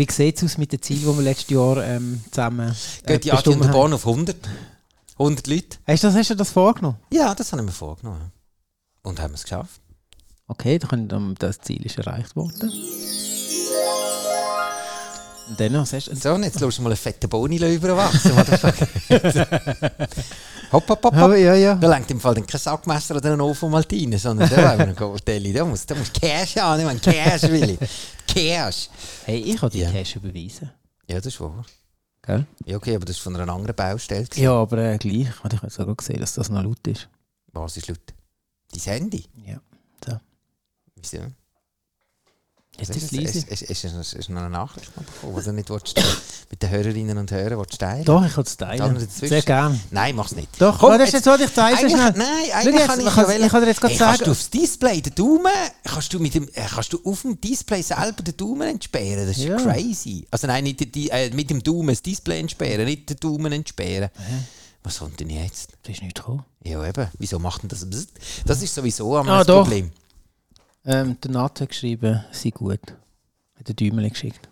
Wie 0.00 0.10
sieht 0.10 0.38
es 0.38 0.44
aus 0.44 0.56
mit 0.56 0.72
den 0.72 0.80
Zielen, 0.80 1.00
die 1.00 1.06
wir 1.06 1.22
letztes 1.22 1.50
Jahr 1.50 1.84
ähm, 1.84 2.22
zusammen 2.30 2.74
äh, 3.04 3.18
Geht 3.18 3.24
die 3.26 3.32
haben? 3.32 3.70
Bahn 3.70 3.92
auf 3.92 4.06
100? 4.06 4.34
100 5.18 5.46
Leute? 5.46 5.76
Hast 5.86 6.02
du 6.02 6.06
das, 6.06 6.16
hast 6.16 6.30
du 6.30 6.36
das 6.36 6.48
vorgenommen? 6.48 6.96
Ja, 7.12 7.34
das 7.34 7.52
haben 7.52 7.66
wir 7.66 7.72
vorgenommen. 7.72 8.32
Und 9.02 9.20
haben 9.20 9.34
es 9.34 9.42
geschafft. 9.42 9.78
Okay, 10.46 10.78
dann, 10.78 11.34
das 11.38 11.60
Ziel 11.60 11.84
ist 11.84 11.98
erreicht 11.98 12.34
worden. 12.34 12.72
Und 15.50 15.60
dann, 15.60 15.76
hast 15.76 15.92
du? 15.92 16.16
So, 16.16 16.32
und 16.32 16.44
jetzt 16.44 16.60
lässt 16.60 16.78
du 16.78 16.82
mal 16.82 16.88
einen 16.88 16.96
fetten 16.96 17.28
Boni 17.28 17.56
überwachsen. 17.56 18.34
hopp, 20.72 20.88
hopp, 20.88 21.04
hopp, 21.04 21.14
hopp. 21.14 21.36
ja, 21.36 21.54
ja. 21.56 21.74
Da 21.74 21.88
lenkt 21.88 22.10
im 22.10 22.20
Fall 22.20 22.36
dann 22.36 22.46
kein 22.46 22.58
Sackmesser 22.58 23.16
oder 23.16 23.34
ein 23.34 23.40
Ovo 23.42 23.68
Maltine, 23.68 24.18
sondern 24.18 24.48
da 24.48 24.56
wollen 24.56 24.78
wir 24.78 24.86
einen 24.86 24.96
Goldeli. 24.96 25.52
Da 25.52 25.66
muss, 25.66 25.84
da 25.84 25.94
muss 25.94 26.10
Cash 26.10 26.56
an, 26.56 26.80
ich 26.80 26.86
meine 26.86 27.00
Cash 27.00 27.42
will 27.42 27.76
ich. 27.78 27.88
Cash. 28.34 28.88
Hey, 29.24 29.38
ich 29.40 29.60
habe 29.60 29.70
die 29.72 29.80
Ja. 29.80 29.90
Cash 29.90 30.16
überweisen. 30.16 30.70
Ja, 31.08 31.16
das 31.16 31.26
ist 31.26 31.40
wahr. 31.40 31.64
Gell? 32.22 32.46
Ja, 32.66 32.76
okay, 32.76 32.94
aber 32.96 33.04
das 33.04 33.16
ist 33.16 33.22
von 33.22 33.34
einer 33.36 33.52
anderen 33.52 33.74
Baustelle. 33.74 34.24
gewesen. 34.24 34.42
Ja, 34.42 34.52
aber 34.52 34.78
äh, 34.78 34.98
gleich. 34.98 35.14
Ich 35.28 35.42
habe 35.44 35.70
sogar 35.70 35.94
gesehen, 35.96 36.20
dass 36.20 36.34
das 36.34 36.48
noch 36.50 36.62
laut 36.62 36.86
ist. 36.86 37.08
Was 37.52 37.76
ist 37.76 37.88
laut? 37.88 38.00
Dein 38.72 38.80
Handy? 38.80 39.24
Ja. 39.44 39.60
Wieso? 40.96 41.18
Ist 42.78 42.90
es 42.96 42.96
Ist, 42.96 43.12
leise. 43.12 43.38
ist, 43.46 43.62
ist, 43.62 43.84
ist, 43.84 44.12
ist 44.14 44.28
noch 44.30 44.40
eine 44.40 44.48
Nachricht 44.48 44.90
die 44.96 45.42
du 45.44 45.52
nicht 45.52 45.68
willst, 45.68 45.98
äh, 45.98 46.02
mit 46.48 46.62
den 46.62 46.70
Hörerinnen 46.70 47.18
und 47.18 47.30
Hörern 47.30 47.58
willst 47.58 47.78
teilen 47.78 48.04
Doch, 48.04 48.24
ich 48.24 48.32
kann 48.32 48.44
es 48.44 48.56
teilen. 48.56 49.08
Sehr 49.10 49.42
gerne. 49.42 49.78
Nein, 49.90 50.16
mach's 50.16 50.32
nicht. 50.34 50.48
Doch, 50.58 50.78
Komm, 50.78 50.96
das 50.96 51.08
ist 51.08 51.12
jetzt 51.14 51.24
so, 51.24 51.34
ich 51.34 51.40
es 51.42 51.52
schnell. 51.52 52.14
nein, 52.16 52.26
eigentlich 52.54 52.74
jetzt, 52.76 52.86
kann 52.86 53.00
ich, 53.00 53.06
ich 53.06 53.12
kann- 53.12 53.26
wollen- 53.26 53.42
ich 53.44 53.50
kann 53.50 53.60
dir 53.62 53.68
jetzt 53.68 53.80
gerade 53.82 53.92
hey, 53.94 53.98
kannst 53.98 54.18
sagen- 54.20 54.24
du 54.24 54.30
aufs 54.30 54.48
Display 54.50 55.02
den 55.02 55.14
Daumen, 55.14 55.52
kannst 55.84 56.12
du, 56.14 56.18
mit 56.20 56.32
dem, 56.34 56.48
äh, 56.54 56.62
kannst 56.74 56.92
du 56.94 57.00
auf 57.04 57.20
dem 57.22 57.38
Display 57.38 57.82
selber 57.82 58.22
den 58.22 58.36
Daumen 58.36 58.62
entsperren? 58.68 59.26
Das 59.26 59.36
ist 59.36 59.44
Ja. 59.44 59.56
crazy. 59.56 60.26
Also 60.30 60.46
nein, 60.46 60.64
nicht 60.64 60.94
die, 60.94 61.10
äh, 61.10 61.28
mit 61.34 61.50
dem 61.50 61.62
Daumen 61.62 61.88
das 61.88 62.00
Display 62.00 62.40
entsperren, 62.40 62.86
nicht 62.86 63.10
den 63.10 63.16
Daumen 63.18 63.52
entsperren. 63.52 64.08
Was 64.82 65.00
kommt 65.00 65.20
denn 65.20 65.28
jetzt? 65.28 65.72
Das 65.82 65.96
ist 65.96 66.02
nicht 66.02 66.14
gekommen. 66.16 66.44
Ja 66.64 66.82
eben, 66.86 67.08
wieso 67.18 67.38
macht 67.38 67.62
denn 67.62 67.68
das? 67.68 67.86
Das 68.46 68.62
ist 68.62 68.74
sowieso 68.74 69.18
einmal 69.18 69.40
Ah, 69.40 69.44
das. 69.44 69.54
Problem. 69.56 69.90
Ähm, 70.84 71.16
der 71.20 71.30
Nat 71.30 71.60
hat 71.60 71.68
geschrieben, 71.68 72.24
sei 72.32 72.50
gut. 72.50 72.80
Hat 73.58 73.68
den 73.68 73.76
Däumel 73.76 74.08
geschickt. 74.08 74.48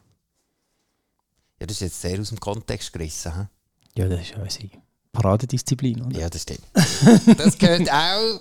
Ja, 1.61 1.67
das 1.67 1.77
ist 1.77 1.81
jetzt 1.81 2.01
sehr 2.01 2.21
aus 2.21 2.29
dem 2.29 2.39
Kontext 2.39 2.93
gerissen. 2.93 3.33
He? 3.35 4.01
Ja, 4.01 4.09
das 4.09 4.21
ist 4.21 4.31
ja 4.31 4.43
unsere 4.43 4.69
Paradedisziplin, 5.13 6.03
oder? 6.03 6.19
Ja, 6.19 6.31
das 6.31 6.43
stimmt. 6.43 6.63
das 7.39 7.59
gehört 7.59 7.91
auch 7.91 8.41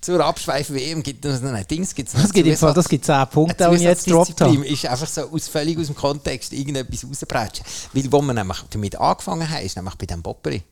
zur 0.00 0.24
Abschweif-WM. 0.24 1.02
Gibt 1.02 1.24
es 1.24 1.40
noch 1.40 1.52
ein 1.52 1.66
Dings? 1.66 1.94
Gibt's 1.94 2.14
noch 2.14 2.22
Das 2.22 2.32
gibt, 2.32 2.58
Fall, 2.58 2.74
das 2.74 2.88
gibt 2.88 3.04
10 3.04 3.26
Punkte, 3.28 3.68
die 3.70 3.76
ich 3.76 3.82
jetzt 3.82 4.04
Zusatzdisziplin 4.04 4.58
habe. 4.58 4.68
ist 4.68 4.86
einfach 4.86 5.08
so 5.08 5.22
aus, 5.22 5.48
völlig 5.48 5.78
aus 5.78 5.86
dem 5.86 5.96
Kontext 5.96 6.52
irgendetwas 6.52 7.04
rausbrechen. 7.04 7.64
Weil 7.92 8.12
wo 8.12 8.20
wir 8.20 8.34
nämlich 8.34 8.58
damit 8.70 8.96
angefangen 8.96 9.48
haben, 9.48 9.64
ist 9.64 9.76
nämlich 9.76 9.94
bei 9.94 10.06
dem 10.06 10.22
Bopperi. 10.22 10.62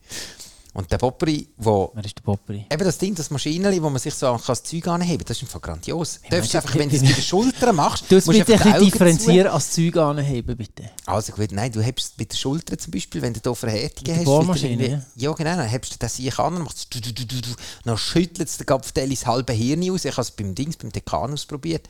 Und 0.75 0.91
der 0.91 0.97
Bopperi, 0.97 1.47
wo 1.55 1.89
Wer 1.95 2.03
ist 2.03 2.17
der 2.17 2.21
Popperi? 2.23 2.65
Eben 2.69 2.83
das 2.83 2.97
Ding, 2.97 3.15
das 3.15 3.29
Maschinenli, 3.31 3.81
wo 3.81 3.89
man 3.89 3.97
sich 3.97 4.13
so 4.13 4.37
das 4.45 4.61
Zeug 4.61 4.85
anheben 4.89 5.23
das 5.25 5.37
ist 5.37 5.43
einfach 5.43 5.61
grandios. 5.61 6.19
Du 6.21 6.35
darfst 6.35 6.53
einfach, 6.53 6.75
wenn 6.75 6.89
du 6.89 6.97
es 6.97 7.01
bei 7.01 7.13
den 7.13 7.23
Schultern 7.23 7.75
machst, 7.77 8.03
Du 8.09 8.15
musst 8.15 8.27
bitte 8.27 8.53
ein 8.55 8.59
bisschen 8.59 8.79
differenzieren 8.83 9.47
als 9.47 9.71
Zeug 9.71 9.95
anheben, 9.95 10.57
bitte. 10.57 10.83
zu- 10.83 10.89
Also 11.05 11.31
gut, 11.31 11.53
nein, 11.53 11.71
du 11.71 11.81
hebst 11.81 12.11
es 12.11 12.17
mit 12.17 12.33
den 12.33 12.37
Schultern 12.37 12.77
zum 12.77 12.91
Beispiel, 12.91 13.21
wenn 13.21 13.33
du 13.33 13.39
hier 13.41 13.55
Verhärtungen 13.55 14.11
Mit 14.11 14.17
hast. 14.19 14.25
Bohrmaschine, 14.25 15.05
Ja 15.15 15.31
genau, 15.31 15.55
dann 15.55 15.67
hebst 15.69 15.93
du 15.93 15.97
das 15.97 16.17
sich 16.17 16.37
an 16.37 16.55
und 16.57 16.63
machst 16.63 16.93
du, 16.93 16.99
du, 16.99 17.13
du, 17.13 17.25
du, 17.25 17.41
du, 17.41 17.49
dann 17.85 17.97
schüttelt 17.97 18.49
es 18.49 18.57
der 18.57 18.65
Gapfdeli 18.65 19.15
das 19.15 19.25
halbe 19.25 19.53
Hirn 19.53 19.89
aus. 19.91 20.03
Ich 20.03 20.11
habe 20.11 20.23
es 20.23 20.31
beim 20.31 20.53
Dings, 20.55 20.75
beim 20.75 20.91
Dekan 20.91 21.31
ausprobiert. 21.31 21.87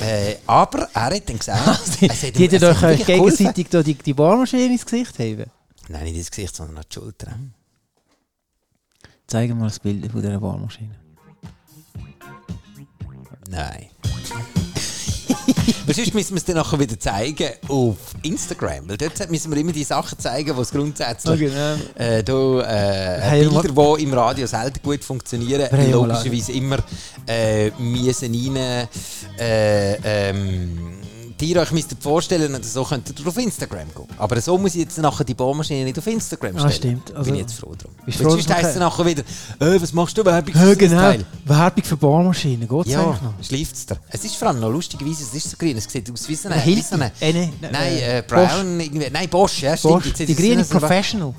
Äh, 0.00 0.36
aber 0.46 0.88
er 0.94 1.14
hat 1.16 1.28
dann 1.28 1.38
gesagt, 1.38 2.00
Die 2.00 2.08
es 2.08 2.22
hat 2.22 2.34
die 2.38 2.46
es 2.46 2.62
euch 2.62 2.80
geholfen. 2.80 3.04
gegenseitig 3.04 3.66
da 3.68 3.82
die, 3.82 3.92
die 3.94 4.14
Bohrmaschine 4.14 4.72
ins 4.72 4.86
Gesicht 4.86 5.18
heben. 5.18 5.50
Nein, 5.88 6.04
nicht 6.04 6.16
ins 6.16 6.30
Gesicht, 6.30 6.56
sondern 6.56 6.78
an 6.78 6.84
die 6.90 6.94
Schultern. 6.94 7.52
Zeig 9.26 9.54
mal 9.56 9.64
das 9.66 9.80
Bild 9.80 10.10
von 10.10 10.22
dieser 10.22 10.38
Bohrmaschine. 10.38 10.94
Nein. 13.50 13.86
Sonst 15.86 16.14
müssen 16.14 16.30
wir 16.32 16.36
es 16.38 16.44
dann 16.44 16.56
nachher 16.56 16.78
wieder 16.80 16.98
zeigen 16.98 17.48
auf 17.68 17.96
Instagram. 18.22 18.88
Weil 18.88 18.96
dort 18.96 19.30
müssen 19.30 19.52
wir 19.52 19.58
immer 19.58 19.72
die 19.72 19.84
Sachen 19.84 20.18
zeigen, 20.18 20.54
die 20.54 20.60
es 20.60 20.70
grundsätzlich 20.70 21.40
genau. 21.40 21.74
äh, 21.94 22.22
da, 22.24 22.60
äh, 22.62 23.40
wir 23.40 23.48
Bilder, 23.50 23.96
die 23.96 24.02
im 24.02 24.12
Radio 24.14 24.46
selten 24.46 24.80
gut 24.82 25.04
funktionieren, 25.04 25.68
mal- 25.70 25.90
logischerweise 25.92 26.52
immer 26.52 26.78
äh, 27.26 27.70
müssen 27.70 28.34
rein. 28.34 28.88
Äh, 29.38 29.94
ähm, 30.28 30.98
die 31.40 31.50
ihr 31.52 31.60
euch 31.60 31.70
müsstet 31.72 32.02
vorstellen 32.02 32.62
so 32.62 32.84
könnt 32.84 33.12
ihr 33.20 33.26
auf 33.26 33.36
Instagram 33.36 33.88
gehen. 33.94 34.06
Aber 34.18 34.40
so 34.40 34.56
muss 34.56 34.74
ich 34.74 34.82
jetzt 34.82 34.98
nachher 34.98 35.24
die 35.24 35.34
Bohrmaschine 35.34 35.84
nicht 35.84 35.98
auf 35.98 36.06
Instagram 36.06 36.56
Ah, 36.56 36.60
stellen. 36.70 36.72
stimmt. 37.02 37.14
Also- 37.14 37.24
Bin 37.24 37.34
ich 37.34 37.40
jetzt 37.42 37.54
froh 37.60 37.74
drum. 37.76 37.92
Bist 38.06 38.18
froh, 38.18 38.30
sonst 38.30 38.52
heisst 38.52 38.70
es 38.70 38.76
nachher 38.76 39.04
wieder, 39.04 39.22
äh, 39.60 39.80
was 39.80 39.92
machst 39.92 40.16
du 40.16 40.24
Werbung 40.24 40.54
für 40.54 40.68
Ja, 40.68 40.74
genau. 40.74 40.96
Teil? 41.00 41.26
Werbung 41.44 41.84
für 41.84 41.96
Bohrmaschinen, 41.96 42.66
geht's 42.68 42.88
Ja, 42.90 43.02
eigentlich 43.04 43.22
noch? 43.22 43.34
schleift 43.42 43.74
es 43.74 43.86
dir. 43.86 43.98
Es 44.10 44.24
ist 44.24 44.36
vor 44.36 44.48
allem 44.48 44.60
noch 44.60 44.70
lustigerweise, 44.70 45.24
es 45.24 45.34
ist 45.34 45.50
so 45.50 45.56
grün, 45.58 45.76
es 45.76 45.84
sieht 45.84 46.10
aus 46.10 46.28
wie 46.28 46.34
so 46.34 46.48
eine... 46.48 46.60
Hilti? 46.60 46.94
Äh, 47.20 47.32
ne, 47.32 47.52
ne, 47.60 47.70
nein, 47.72 47.92
äh, 47.92 48.18
äh, 48.18 48.22
Brown, 48.22 48.80
irgendwie, 48.80 49.08
nein, 49.12 49.28
Bosch, 49.28 49.62
ja, 49.62 49.76
stimmt. 49.76 49.94
Bosch, 50.04 50.12
die 50.14 50.34
grüne 50.34 50.64
so- 50.64 50.78
Professional. 50.78 51.34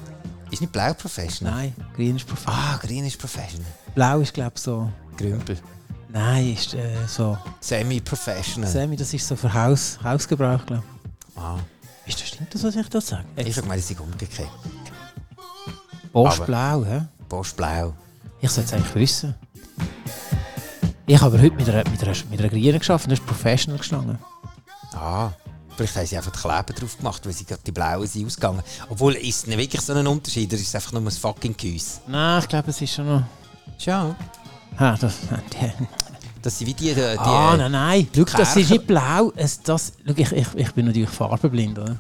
Ist 0.52 0.62
nicht 0.62 0.72
blau 0.72 0.94
Professional? 0.94 1.54
Nein, 1.56 1.74
grün 1.96 2.16
ist 2.16 2.26
Professional. 2.28 2.60
Ah, 2.76 2.80
grün 2.86 3.06
ist 3.06 3.18
Professional. 3.18 3.68
Blau 3.96 4.20
ist, 4.20 4.34
glaube 4.34 4.54
ich, 4.56 4.62
so. 4.62 4.90
Grümpel. 5.18 5.58
Nein, 6.18 6.54
ist 6.54 6.74
äh, 6.74 6.96
so. 7.08 7.38
Semi-Professional. 7.60 8.70
Semi, 8.70 8.96
das 8.96 9.14
ist 9.14 9.28
so 9.28 9.36
für 9.36 9.54
Haus, 9.54 10.00
Hausgebrauch, 10.04 10.66
glaube 10.66 10.84
Ah, 11.36 11.58
ich. 12.06 12.14
Ist 12.14 12.22
das 12.22 12.28
stimmt, 12.30 12.54
das, 12.54 12.64
was 12.64 12.76
ich 12.76 12.90
da 12.90 13.00
sage? 13.02 13.26
ich 13.36 13.52
habe 13.56 13.62
gemeint, 13.62 13.82
es 13.84 13.92
ist 13.92 14.00
umgekehrt. 14.00 14.50
Bosch 16.12 16.40
Blau, 16.40 16.84
hä? 16.86 17.02
Bosch 17.30 17.54
blau. 17.54 17.94
Ich 18.42 18.50
sollte 18.50 18.68
es 18.70 18.74
eigentlich 18.74 18.96
wissen. 18.96 19.36
Ich 21.06 21.22
habe 21.22 21.36
aber 21.36 21.44
heute 21.44 21.56
mit 21.56 21.70
einer, 21.70 21.88
mit 21.90 22.02
einer, 22.04 22.16
mit 22.32 22.40
einer 22.40 22.50
Grünen 22.50 22.80
geschafft 22.80 23.06
und 23.06 23.12
das 23.12 23.20
ist 23.20 23.26
Professional 23.28 23.78
gestanden. 23.78 24.18
Ah, 24.94 25.30
vielleicht 25.76 25.96
haben 25.96 26.06
sie 26.08 26.18
einfach 26.18 26.32
die 26.32 26.40
Kleber 26.40 26.74
drauf 26.74 26.98
gemacht, 26.98 27.26
weil 27.26 27.34
sie 27.34 27.46
gerade 27.46 27.62
die 27.66 27.72
blauen 27.72 28.08
sind 28.08 28.26
ausgegangen. 28.26 28.64
Obwohl, 28.90 29.14
ist 29.16 29.38
es 29.42 29.48
nicht 29.48 29.58
wirklich 29.60 29.82
so 29.82 29.94
ein 29.94 30.08
Unterschied, 30.08 30.50
oder 30.52 30.60
ist 30.60 30.68
es 30.70 30.76
einfach 30.76 30.94
nur 30.94 31.02
ein 31.04 31.12
fucking 31.12 31.56
Gehäuse? 31.56 32.00
Nein, 32.08 32.40
ich 32.42 32.48
glaube, 32.48 32.72
es 32.72 32.82
ist 32.82 32.94
schon 32.96 33.06
noch. 33.08 33.24
Schau. 33.78 34.16
Ha, 34.80 34.96
das, 35.00 35.14
Das 36.48 36.58
sind 36.60 36.68
wie 36.68 36.74
die... 36.74 36.94
die, 36.94 37.02
ah, 37.02 37.58
nein, 37.58 37.72
nein. 37.74 38.08
Schau, 38.16 38.24
das 38.38 38.56
ist 38.56 38.70
nicht 38.70 38.88
blau. 38.88 39.34
Es, 39.36 39.62
das, 39.64 39.92
schau, 40.06 40.14
ich, 40.16 40.32
ich, 40.32 40.48
ich 40.56 40.72
bin 40.72 40.86
natürlich 40.86 41.10
farbenblind, 41.10 41.78
oder? 41.78 41.98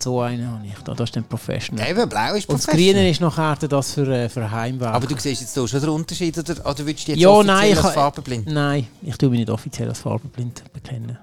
So 0.00 0.20
einen 0.20 0.46
habe 0.48 0.64
ich. 0.64 0.74
Da, 0.84 0.94
das 0.94 1.08
ist 1.08 1.16
dann 1.16 1.24
Professional. 1.24 1.90
Eben, 1.90 2.08
blau 2.08 2.34
ist 2.34 2.48
Und 2.48 2.56
das 2.58 2.66
Professional. 2.66 2.94
Grüne 2.94 3.10
ist 3.10 3.20
nachher 3.20 3.56
das 3.66 3.92
für, 3.94 4.06
äh, 4.06 4.28
für 4.28 4.48
Heimwerk. 4.48 4.94
Aber 4.94 5.08
du 5.08 5.18
siehst 5.18 5.40
jetzt 5.40 5.54
hier 5.54 5.66
schon 5.66 5.80
den 5.80 5.88
Unterschied, 5.88 6.38
oder, 6.38 6.52
oder 6.52 6.86
würdest 6.86 7.08
du 7.08 7.12
jetzt 7.12 7.20
ja, 7.20 7.28
offiziell 7.30 7.56
nein, 7.56 7.70
ich, 7.72 7.76
als 7.78 7.84
ha- 7.86 7.90
farbenblind? 7.90 8.46
nein, 8.46 8.86
ich 9.02 9.16
tue 9.16 9.28
mich 9.28 9.40
nicht 9.40 9.50
offiziell 9.50 9.88
als 9.88 9.98
farbenblind 9.98 10.62
bekennen. 10.72 11.18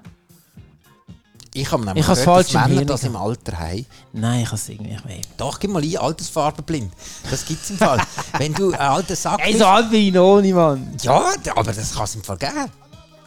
Ich 1.54 1.70
habe 1.70 1.84
nämlich 1.84 2.00
Ich 2.00 2.06
gehört, 2.06 2.18
dass 2.18 2.50
falsch 2.50 2.54
im 2.54 2.74
Männer 2.74 2.86
das 2.86 3.04
im. 3.04 3.14
Alter 3.16 3.58
haben. 3.58 3.86
Nein, 4.12 4.40
ich 4.40 4.46
habe 4.46 4.56
es 4.56 4.68
irgendwie 4.68 4.92
nicht 4.92 5.04
mehr. 5.04 5.16
Doch, 5.36 5.58
gib 5.58 5.70
mal 5.70 5.82
ein, 5.82 5.96
altersfarbenblind. 5.98 6.92
Das 7.30 7.44
gibt 7.44 7.62
es 7.62 7.70
im 7.70 7.76
Fall. 7.78 8.00
Wenn 8.38 8.54
du 8.54 8.72
ein 8.72 8.80
alter 8.80 9.14
Sack 9.16 9.38
Ey, 9.40 9.48
bist... 9.52 9.58
so 9.58 9.66
alt 9.66 9.90
wie 9.90 10.08
ich 10.08 10.14
noch 10.14 10.40
nicht, 10.40 10.54
Mann. 10.54 10.96
Ja, 11.02 11.32
aber 11.54 11.72
das 11.72 11.94
kann 11.94 12.04
es 12.04 12.14
im 12.14 12.22
Fall 12.22 12.38
geben. 12.38 12.70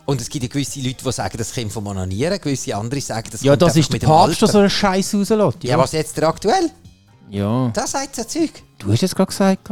Und 0.05 0.21
es 0.21 0.29
gibt 0.29 0.43
ja 0.43 0.49
gewisse 0.49 0.79
Leute, 0.81 1.03
die 1.03 1.11
sagen, 1.11 1.37
das 1.37 1.53
kommt 1.53 1.71
vom 1.71 1.87
Onanieren, 1.87 2.39
gewisse 2.39 2.75
andere 2.75 3.01
sagen, 3.01 3.27
das 3.31 3.41
Ja, 3.41 3.53
kommt 3.53 3.61
das 3.63 3.75
ist 3.75 3.91
mit 3.91 4.01
dem 4.01 4.07
Papst, 4.09 4.41
der 4.41 4.47
Alter. 4.47 4.51
so 4.53 4.59
einen 4.59 4.69
Scheiß 4.69 5.15
rauslässt. 5.15 5.63
Ja, 5.63 5.77
was 5.77 5.91
jetzt 5.91 6.17
der 6.17 6.27
aktuell? 6.27 6.69
Ja. 7.29 7.69
Das 7.73 7.91
sagt 7.91 8.15
so 8.15 8.23
Zeug. 8.23 8.51
Du 8.79 8.91
hast 8.91 9.01
jetzt 9.01 9.15
gerade 9.15 9.27
gesagt. 9.29 9.67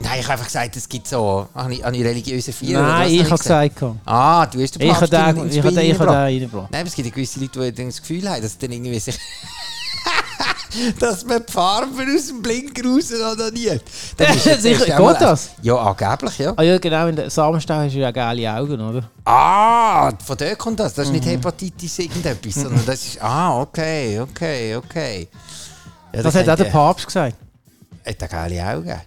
Nein, 0.00 0.18
ich 0.20 0.24
habe 0.24 0.32
einfach 0.34 0.46
gesagt, 0.46 0.76
es 0.76 0.88
gibt 0.88 1.06
so... 1.06 1.48
Habe 1.54 1.72
ich, 1.74 1.82
habe 1.82 1.96
ich 1.96 2.04
religiöse 2.04 2.52
Feier? 2.52 2.82
Nein, 2.82 3.10
ich 3.10 3.24
habe 3.24 3.38
gesagt? 3.38 3.82
Ah, 4.04 4.44
du 4.46 4.60
hast 4.62 4.74
den 4.78 4.82
Ich 4.88 4.94
habe 4.94 5.08
den, 5.08 5.20
ich 5.20 5.34
habe 5.34 5.48
den, 5.48 5.50
ich 5.50 5.58
habe 5.64 5.76
reingebracht. 5.76 6.08
den 6.08 6.14
reingebracht. 6.16 6.70
Nein, 6.72 6.80
aber 6.80 6.88
es 6.88 6.94
gibt 6.94 7.08
ja 7.08 7.14
gewisse 7.14 7.40
Leute, 7.40 7.72
die 7.72 7.84
das 7.86 8.00
Gefühl 8.00 8.28
haben, 8.28 8.42
dass 8.42 8.58
dann 8.58 8.72
irgendwie 8.72 8.98
sich... 8.98 9.18
dass 10.98 11.24
man 11.24 11.42
die 11.46 11.52
Farbe 11.52 12.02
aus 12.14 12.26
dem 12.26 12.42
Blinker 12.42 12.82
raus 12.88 13.10
jetzt 13.54 13.82
Sicher, 14.62 14.84
geht 14.86 15.20
das? 15.20 15.50
Ja, 15.62 15.76
angeblich, 15.76 16.38
ja. 16.38 16.52
Ah 16.56 16.62
ja, 16.62 16.78
genau, 16.78 17.06
in 17.06 17.16
der 17.16 17.30
Samenstau 17.30 17.74
hast 17.76 17.94
du 17.94 17.98
ja 18.00 18.10
geile 18.10 18.52
Augen, 18.52 18.80
oder? 18.80 19.08
Ah, 19.24 20.12
von 20.24 20.36
dort 20.36 20.58
kommt 20.58 20.80
das. 20.80 20.94
Das 20.94 21.06
ist 21.06 21.12
Mhm. 21.12 21.18
nicht 21.20 21.28
Hepatitis 21.28 21.98
irgendetwas, 22.00 22.54
sondern 22.54 22.84
das 22.84 23.04
ist... 23.06 23.22
Ah, 23.22 23.60
okay, 23.60 24.18
okay, 24.20 24.74
okay. 24.76 25.28
Ja, 26.12 26.22
Das 26.22 26.34
hat 26.34 26.48
auch 26.48 26.56
der 26.56 26.64
Papst 26.64 27.06
gesagt. 27.06 27.36
Hat 28.04 28.20
er 28.22 28.28
geile 28.28 28.66
Augen? 28.66 29.00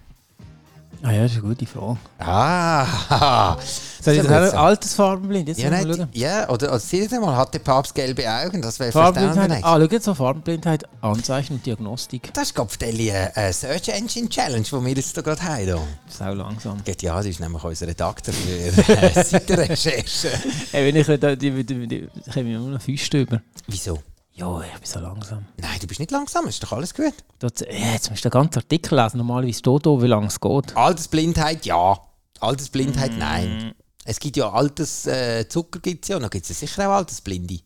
Ah 1.02 1.12
ja, 1.12 1.22
das 1.22 1.32
ist 1.32 1.38
eine 1.38 1.48
gute 1.48 1.66
Frage. 1.66 1.96
Ah, 2.18 3.56
Soll 4.02 4.14
ich 4.14 4.22
das 4.22 4.54
auch 4.54 4.62
altersfarbenblind? 4.64 5.48
Jetzt 5.48 5.60
ja, 5.60 5.70
mal 5.70 5.82
schauen. 5.82 6.08
ja, 6.12 6.48
oder 6.48 6.72
also, 6.72 6.96
ihr 6.96 7.20
mal, 7.20 7.36
hat 7.36 7.54
der 7.54 7.60
Papst 7.60 7.94
gelbe 7.94 8.28
Augen? 8.28 8.60
Das 8.62 8.80
wäre 8.80 8.90
Farbenblindheit. 8.90 9.34
verständlich. 9.34 9.64
Ah, 9.64 9.78
schau 9.78 9.92
jetzt 9.92 10.04
so 10.04 10.14
Farbenblindheit, 10.14 10.84
Anzeichen 11.00 11.54
und 11.54 11.66
Diagnostik. 11.66 12.32
Das 12.34 12.48
ist, 12.48 12.54
glaube 12.54 12.72
ich, 12.78 12.86
eine 12.86 13.36
äh, 13.36 13.52
Search 13.52 13.88
Engine 13.88 14.28
Challenge, 14.28 14.62
die 14.62 14.72
wir 14.72 14.94
jetzt 14.94 15.14
hier 15.14 15.22
gerade 15.22 15.42
haben. 15.42 15.80
Sau 16.08 16.34
langsam. 16.34 16.82
Geht, 16.84 17.02
Ja, 17.02 17.16
das 17.16 17.26
ist 17.26 17.40
nämlich 17.40 17.62
unser 17.62 17.86
Redakteur 17.86 18.34
für 18.34 18.92
äh, 18.92 19.24
Seitenrecherche. 19.24 20.30
Ey, 20.72 20.86
wenn 20.86 20.96
ich 20.96 21.06
da, 21.20 21.36
die, 21.36 21.50
die, 21.50 21.64
die, 21.64 21.86
die, 21.86 22.08
ich 22.26 22.36
habe 22.36 22.44
nur 22.44 22.70
noch 22.70 22.82
Füße 22.82 23.18
über. 23.18 23.40
Wieso? 23.68 24.00
Ja, 24.38 24.60
ich 24.60 24.72
bin 24.72 24.84
so 24.84 25.00
langsam. 25.00 25.46
Nein, 25.56 25.78
du 25.80 25.86
bist 25.88 25.98
nicht 25.98 26.12
langsam, 26.12 26.46
ist 26.46 26.62
doch 26.62 26.72
alles 26.72 26.94
gut. 26.94 27.12
Dort, 27.40 27.60
ja, 27.60 27.92
jetzt 27.92 28.08
musst 28.10 28.24
du 28.24 28.28
den 28.28 28.34
ganzen 28.40 28.58
Artikel 28.60 28.96
lesen. 29.00 29.18
Normalerweise 29.18 29.58
steht 29.58 29.84
da, 29.86 29.90
wie 30.00 30.06
lange 30.06 30.28
es 30.28 30.38
geht. 30.40 30.76
Altersblindheit, 30.76 31.66
ja. 31.66 31.98
Altersblindheit, 32.40 33.12
Mm. 33.12 33.18
nein. 33.18 33.74
Es 34.04 34.20
gibt 34.20 34.36
ja 34.36 34.50
Alters 34.50 35.06
äh, 35.06 35.48
Zucker, 35.48 35.80
gibt's 35.80 36.08
ja, 36.08 36.16
und 36.16 36.22
dann 36.22 36.30
gibt 36.30 36.48
es 36.48 36.58
sicher 36.58 36.88
auch 36.88 36.94
Altersblinde. 36.94 37.58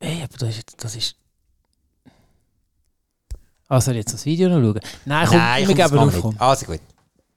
Ey, 0.00 0.22
aber 0.24 0.36
das 0.36 0.56
ist, 0.58 0.74
das 0.82 0.96
ist... 0.96 1.16
Ich 3.70 3.86
jetzt 3.86 4.12
das 4.12 4.26
Video 4.26 4.48
noch 4.50 4.60
schauen? 4.60 4.80
Nein, 5.06 5.26
komm, 5.28 5.38
Nein, 5.38 5.68
wir 5.68 5.74
das 5.74 5.90
geben 5.90 5.98
auf. 6.02 6.20
komm. 6.20 6.36
Also 6.38 6.66
gut. 6.66 6.80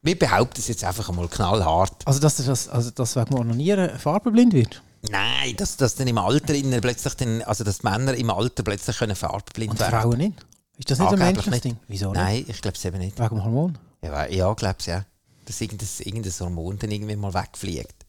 Wir 0.02 0.20
behaupten 0.20 0.60
es 0.60 0.68
jetzt 0.68 0.84
einfach 0.84 1.08
einmal 1.08 1.28
knallhart. 1.30 1.94
Also, 2.06 2.20
dass 2.20 2.36
das, 2.38 2.68
also, 2.68 2.92
dass 2.92 3.16
wegen 3.16 3.34
Onanieren 3.36 3.98
farbenblind 3.98 4.52
wird. 4.54 4.82
Nein, 5.12 5.56
dass, 5.58 5.78
dass 5.78 5.96
dann 5.96 6.08
im 6.08 6.18
Alter 6.18 6.54
innen 6.54 6.82
plötzlich 6.82 7.14
dann, 7.16 7.42
also 7.44 7.64
dass 7.64 7.80
die 7.80 7.88
Männer 7.88 8.14
im 8.16 8.30
Alter 8.30 8.64
plötzlich 8.64 8.98
können 8.98 9.16
farbenblind 9.16 9.72
Und 9.72 9.80
werden. 9.80 10.02
Frauen 10.02 10.18
nicht. 10.18 10.46
Ist 10.78 10.92
das 10.92 11.00
nicht 11.00 11.12
ein 11.12 11.20
menschliches 11.20 11.52
nicht. 11.52 11.64
Ding? 11.66 11.78
Wieso 11.88 12.12
nicht? 12.12 12.22
Nein, 12.22 12.46
ich 12.48 12.62
glaube 12.62 12.78
es 12.78 12.86
eben 12.86 12.98
nicht. 12.98 13.20
Wegen 13.20 13.44
Hormon? 13.44 13.78
Ja, 14.02 14.28
ja 14.28 14.54
glaube 14.54 14.76
es 14.80 14.86
ja. 14.86 15.06
Dass 15.46 15.62
irgendein, 15.62 15.88
irgendein 16.00 16.34
Hormon 16.40 16.80
dann 16.80 16.92
irgendwie 16.92 17.16
mal 17.16 17.34
wegfliegt. 17.34 18.06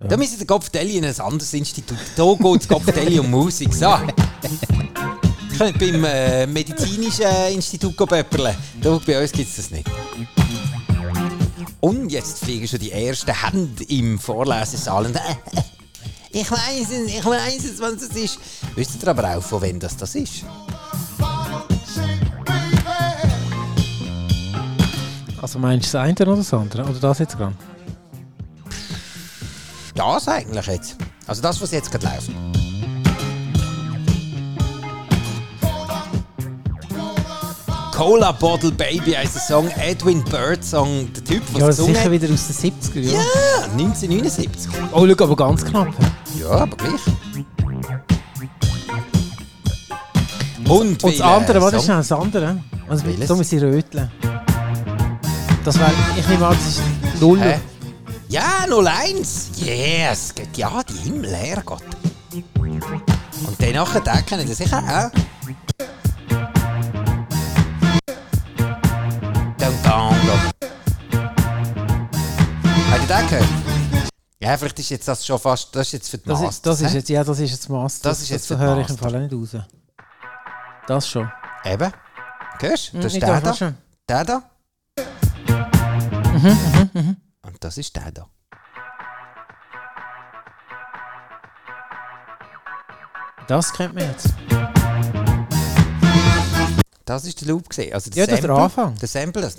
Da 0.00 0.16
müssen 0.16 0.38
der 0.38 0.46
Kopfdelli 0.46 0.98
in 0.98 1.04
ein 1.04 1.20
anderes 1.20 1.52
Institut. 1.52 1.98
Da 2.16 2.34
geht 2.34 2.60
es 2.62 2.68
Kopfdelli 2.68 3.18
um 3.18 3.30
Musik. 3.30 3.74
So. 3.74 3.96
Ich 5.50 5.58
könnte 5.58 5.78
beim 5.78 6.04
äh, 6.04 6.46
medizinischen 6.46 7.26
Institut 7.52 7.96
pöpperle. 7.96 8.56
Da 8.80 9.00
bei 9.04 9.20
uns 9.20 9.32
gibt 9.32 9.50
es 9.50 9.56
das 9.56 9.70
nicht. 9.72 9.88
Und 11.80 12.10
jetzt 12.10 12.40
fliegen 12.40 12.66
schon 12.66 12.80
die 12.80 12.90
ersten 12.90 13.32
Hände 13.32 13.84
im 13.84 14.18
Vorlesesaal. 14.18 15.06
Und, 15.06 15.16
äh, 15.16 15.18
äh, 15.18 15.62
ich 16.30 16.50
weiß 16.50 16.90
es, 16.90 17.08
ich 17.08 17.24
weiß 17.24 17.64
es, 17.64 17.80
was 17.80 18.02
es 18.02 18.16
ist. 18.16 18.38
Wisst 18.74 19.02
ihr 19.02 19.08
aber 19.08 19.36
auch, 19.36 19.42
von 19.42 19.62
wem 19.62 19.78
das, 19.78 19.96
das 19.96 20.14
ist? 20.14 20.44
Also 25.40 25.58
meinst 25.60 25.88
du 25.88 25.98
das 25.98 26.04
eine 26.04 26.14
oder 26.14 26.36
das 26.36 26.52
andere? 26.52 26.82
Oder 26.82 26.98
das 26.98 27.18
jetzt 27.20 27.36
gerade? 27.36 27.54
Das 29.94 30.28
eigentlich 30.28 30.66
jetzt. 30.66 30.96
Also 31.26 31.42
das, 31.42 31.60
was 31.60 31.70
jetzt 31.70 31.90
gerade 31.90 32.06
läuft. 32.06 32.57
Cola 37.98 38.30
Bottle 38.30 38.70
Baby 38.70 39.10
heisst 39.14 39.34
der 39.34 39.42
Song, 39.42 39.68
Edwin 39.76 40.22
Bird 40.22 40.64
Song, 40.64 41.12
der 41.14 41.24
Typ, 41.24 41.42
Ja, 41.52 41.58
der 41.58 41.66
gesungen 41.66 41.94
sicher 41.96 42.04
hat. 42.04 42.12
wieder 42.12 42.32
aus 42.32 42.46
den 42.46 42.54
70er 42.72 43.00
Jahren. 43.00 43.16
Ja, 43.16 43.62
1979. 43.72 44.70
Oh, 44.92 45.04
schau, 45.04 45.24
aber 45.24 45.34
ganz 45.34 45.64
knapp. 45.64 45.88
Ja, 46.40 46.48
aber 46.48 46.76
gleich. 46.76 47.00
Und, 50.68 51.02
Und 51.02 51.12
das 51.12 51.20
andere, 51.20 51.60
was 51.60 51.72
ist 51.72 51.80
Song- 51.80 51.86
denn 51.88 51.96
das 51.96 52.12
andere? 52.12 52.62
Also, 52.88 53.04
da 53.26 53.34
muss 53.34 53.50
ich 53.52 53.60
röteln. 53.60 54.12
Das 55.64 55.76
wäre, 55.76 55.90
ich 56.16 56.28
nehme 56.28 56.46
an, 56.46 56.54
das 56.56 56.68
ist 56.68 57.20
Null. 57.20 57.40
Hä? 57.40 57.58
Ja, 58.28 58.64
01. 58.68 59.50
Yes. 59.56 60.32
Geht 60.36 60.56
Ja, 60.56 60.82
die 60.88 60.94
Himmel, 61.10 61.34
Herrgott. 61.34 61.82
Und 62.32 63.56
dann 63.58 63.72
nachher, 63.72 64.00
den 64.02 64.24
kennen 64.24 64.46
Sie 64.46 64.54
sicher 64.54 64.78
auch. 64.78 65.10
Ja, 74.48 74.56
vielleicht 74.56 74.78
ist 74.78 74.88
jetzt 74.88 75.06
das 75.06 75.26
schon 75.26 75.38
fast, 75.38 75.76
das 75.76 75.88
ist 75.88 75.92
jetzt 75.92 76.08
für 76.08 76.16
die 76.16 76.24
Das, 76.26 76.40
Masters. 76.40 76.54
ist, 76.56 76.66
das 76.66 76.80
ist 76.88 76.94
jetzt, 76.94 77.08
ja, 77.10 77.22
das 77.22 77.38
ist 77.38 77.50
jetzt 77.50 77.68
Master. 77.68 78.08
Das 78.08 78.22
ist 78.22 78.30
jetzt 78.30 78.50
das 78.50 78.56
die 78.56 78.64
höre 78.64 78.78
ich 78.78 78.88
im. 78.88 78.96
Fall 78.96 79.14
auch 79.14 79.20
nicht 79.20 79.34
raus. 79.34 79.62
Das 80.86 81.06
schon. 81.06 81.30
Eben. 81.66 81.92
Hörst 82.58 82.94
du? 82.94 82.98
Das 82.98 83.12
ist 83.12 83.22
der 83.22 83.40
da. 83.42 83.74
Der 84.08 84.24
da. 84.24 84.50
Und 87.42 87.56
das 87.60 87.76
ist 87.76 87.94
der 87.94 88.10
da. 88.10 88.26
Das 93.48 93.70
kennt 93.70 93.94
man 93.94 94.04
jetzt. 94.04 94.28
Das 97.04 97.26
ist 97.26 97.38
der 97.42 97.48
Loop 97.48 97.68
gesehen. 97.68 97.92
Also 97.92 98.10
Ja, 98.14 98.24
das 98.24 98.36
ist 98.36 98.44
der 98.44 98.50
Anfang. 98.50 98.94
Der 98.94 99.08
Sample, 99.08 99.42
das. 99.42 99.58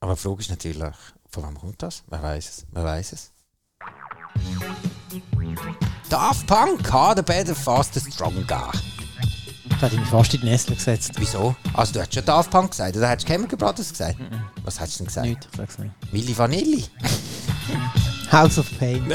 Aber 0.00 0.14
die 0.14 0.18
Frage 0.18 0.40
ist 0.40 0.48
natürlich, 0.48 0.94
von 1.30 1.44
wem 1.44 1.58
kommt 1.58 1.82
das? 1.82 2.02
Wer 2.08 2.22
weiß 2.22 2.48
es? 2.48 2.66
Wer 2.72 2.84
weiß 2.84 3.12
es? 3.12 3.30
Daft 6.08 6.46
Punk, 6.46 6.92
harder, 6.92 7.22
better, 7.22 7.54
faster, 7.54 8.00
stronger. 8.00 8.42
Da 8.44 8.72
hätte 9.80 9.94
ich 9.94 10.00
mich 10.00 10.10
fast 10.10 10.34
in 10.34 10.40
die 10.40 10.46
Nestle 10.48 10.74
gesetzt. 10.74 11.12
Wieso? 11.16 11.54
Also 11.72 11.92
du 11.92 12.00
hättest 12.00 12.14
schon 12.14 12.24
Daft 12.24 12.50
Punk 12.50 12.72
gesagt, 12.72 12.96
oder 12.96 13.08
hättest 13.08 13.28
du 13.28 13.32
Chemical 13.32 13.56
Brothers 13.56 13.90
gesagt? 13.90 14.16
Was 14.64 14.80
hättest 14.80 14.96
du 14.98 15.04
denn 15.04 15.06
gesagt? 15.06 15.26
Nicht, 15.28 15.48
ich 15.50 15.56
sag's 15.56 15.78
nicht. 15.78 16.12
Milli 16.12 16.36
Vanilli? 16.36 16.84
House 18.32 18.58
of 18.58 18.66
Pain. 18.78 19.06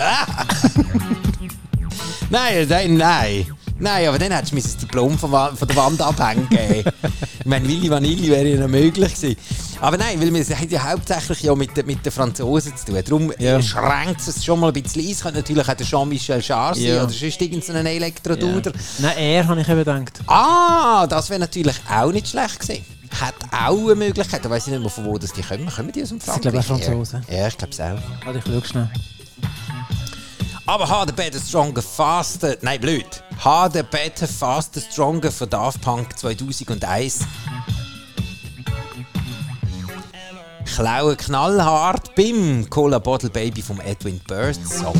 Nein, 2.31 2.67
nein, 2.67 2.97
nein. 2.97 3.45
Nein, 3.77 4.07
aber 4.07 4.17
dann 4.17 4.31
hättest 4.31 4.51
du 4.51 4.55
mir 4.55 4.61
das 4.61 4.77
Diplom 4.77 5.17
von, 5.17 5.29
von 5.29 5.67
der 5.67 5.75
Wand 5.75 6.01
abhängen 6.01 6.47
ich 6.49 7.45
meine, 7.45 7.67
Willi 7.67 7.89
Vanilli 7.89 8.29
wäre 8.29 8.47
ja 8.47 8.59
noch 8.59 8.67
möglich 8.67 9.13
gewesen. 9.13 9.35
Aber 9.81 9.97
nein, 9.97 10.19
weil 10.21 10.33
wir 10.33 10.57
hat 10.59 10.71
ja 10.71 10.83
hauptsächlich 10.89 11.41
ja 11.43 11.53
mit, 11.55 11.75
den- 11.75 11.85
mit 11.85 12.03
den 12.05 12.11
Franzosen 12.11 12.75
zu 12.75 12.85
tun. 12.85 13.01
Darum 13.03 13.33
Ja. 13.37 13.61
schränkt 13.61 14.21
es 14.27 14.43
schon 14.43 14.59
mal 14.59 14.67
ein 14.67 14.73
bisschen 14.81 15.01
ein. 15.07 15.15
Könnte 15.19 15.39
natürlich 15.39 15.67
auch 15.67 15.73
der 15.73 15.85
Jean-Michel 15.85 16.41
Jarre 16.41 16.75
sein 16.75 16.83
Ja. 16.85 17.03
oder 17.03 17.11
sonst 17.11 17.41
irgendein 17.41 17.85
Elektroduder. 17.85 18.71
Nein, 18.99 19.17
er 19.17 19.47
habe 19.47 19.61
ich 19.61 19.67
eben 19.69 19.79
gedacht. 20.05 20.21
Ah, 20.27 21.05
das 21.07 21.29
wäre 21.29 21.39
natürlich 21.41 21.75
auch 21.89 22.11
nicht 22.11 22.27
schlecht 22.27 22.59
gewesen. 22.59 22.85
Hat 23.21 23.35
auch 23.51 23.77
eine 23.85 23.95
Möglichkeit. 23.95 24.43
Da 24.43 24.49
weiß 24.49 24.67
ich 24.67 24.73
nicht 24.73 24.81
mehr, 24.81 24.89
von 24.89 25.05
wo 25.05 25.17
das 25.17 25.31
die 25.33 25.41
kommen. 25.41 25.69
Kommen 25.73 25.91
die 25.91 26.01
aus 26.03 26.09
dem 26.09 26.19
glaube 26.19 26.39
ich, 26.57 26.65
Frankreich? 26.65 26.65
Franzosen. 26.65 27.25
Ja, 27.29 27.37
ja 27.37 27.47
ich 27.47 27.57
glaube 27.57 27.71
es 27.73 27.79
auch. 27.79 28.25
Warte, 28.25 28.39
ich 28.39 28.43
schau 28.45 28.61
schnell. 28.67 28.89
Aber 30.65 30.89
harder, 30.89 31.13
better, 31.13 31.39
stronger, 31.39 31.81
faster. 31.81 32.57
Nein, 32.61 32.81
blöd. 32.81 33.05
Harder, 33.39 33.83
better, 33.83 34.27
faster, 34.27 34.81
stronger 34.81 35.31
von 35.31 35.47
Daft 35.49 35.79
Punk 35.81 36.17
2001. 36.17 37.19
Klauen 40.65 41.15
knallhart 41.15 42.15
beim 42.15 42.69
Cola 42.69 42.99
Bottle 42.99 43.29
Baby 43.29 43.61
vom 43.61 43.79
Edwin 43.79 44.19
Bird 44.27 44.57
Song. 44.67 44.99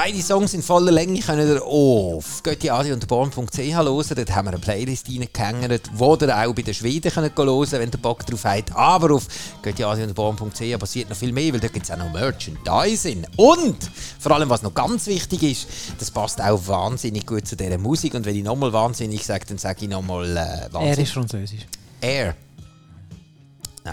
Beide 0.00 0.22
Songs 0.22 0.54
in 0.54 0.62
voller 0.62 0.92
Länge 0.92 1.18
können 1.18 1.48
ihr 1.48 1.60
auf 1.60 2.40
göttiadi.born.ch 2.44 3.58
hören. 3.58 4.06
Dort 4.14 4.30
haben 4.30 4.46
wir 4.46 4.52
eine 4.52 4.60
Playlist 4.60 5.08
reingehängt, 5.08 5.90
wo 5.92 6.14
ihr 6.14 6.38
auch 6.38 6.54
bei 6.54 6.62
den 6.62 6.72
Schweden 6.72 7.10
könnt 7.10 7.36
hören 7.36 7.72
wenn 7.72 7.90
ihr 7.90 7.98
Bock 7.98 8.24
drauf 8.24 8.44
habt. 8.44 8.76
Aber 8.76 9.16
auf 9.16 9.26
göttiadi.born.ch 9.60 10.78
passiert 10.78 11.10
noch 11.10 11.16
viel 11.16 11.32
mehr, 11.32 11.52
weil 11.52 11.58
dort 11.58 11.72
gibt 11.72 11.86
es 11.86 11.90
auch 11.90 11.96
noch 11.96 12.12
Merchandising. 12.12 13.26
Und 13.34 13.90
vor 14.20 14.30
allem, 14.30 14.48
was 14.48 14.62
noch 14.62 14.72
ganz 14.72 15.08
wichtig 15.08 15.42
ist, 15.42 15.66
das 15.98 16.12
passt 16.12 16.40
auch 16.40 16.68
wahnsinnig 16.68 17.26
gut 17.26 17.48
zu 17.48 17.56
dieser 17.56 17.78
Musik. 17.78 18.14
Und 18.14 18.24
wenn 18.24 18.36
ich 18.36 18.44
nochmal 18.44 18.72
wahnsinnig 18.72 19.26
sage, 19.26 19.46
dann 19.48 19.58
sage 19.58 19.78
ich 19.80 19.88
nochmal 19.88 20.28
äh, 20.28 20.38
Er 20.38 20.72
wahnsinnig. 20.74 20.98
ist 21.00 21.12
französisch. 21.12 21.66
Es 22.00 22.34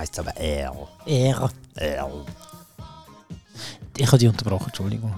ist 0.04 0.20
aber 0.20 0.38
Air. 0.38 0.72
Er. 1.08 1.50
Air. 1.76 2.26
Ich 3.98 4.06
habe 4.06 4.20
dich 4.20 4.30
unterbrochen, 4.30 4.68
Entschuldigung. 4.68 5.12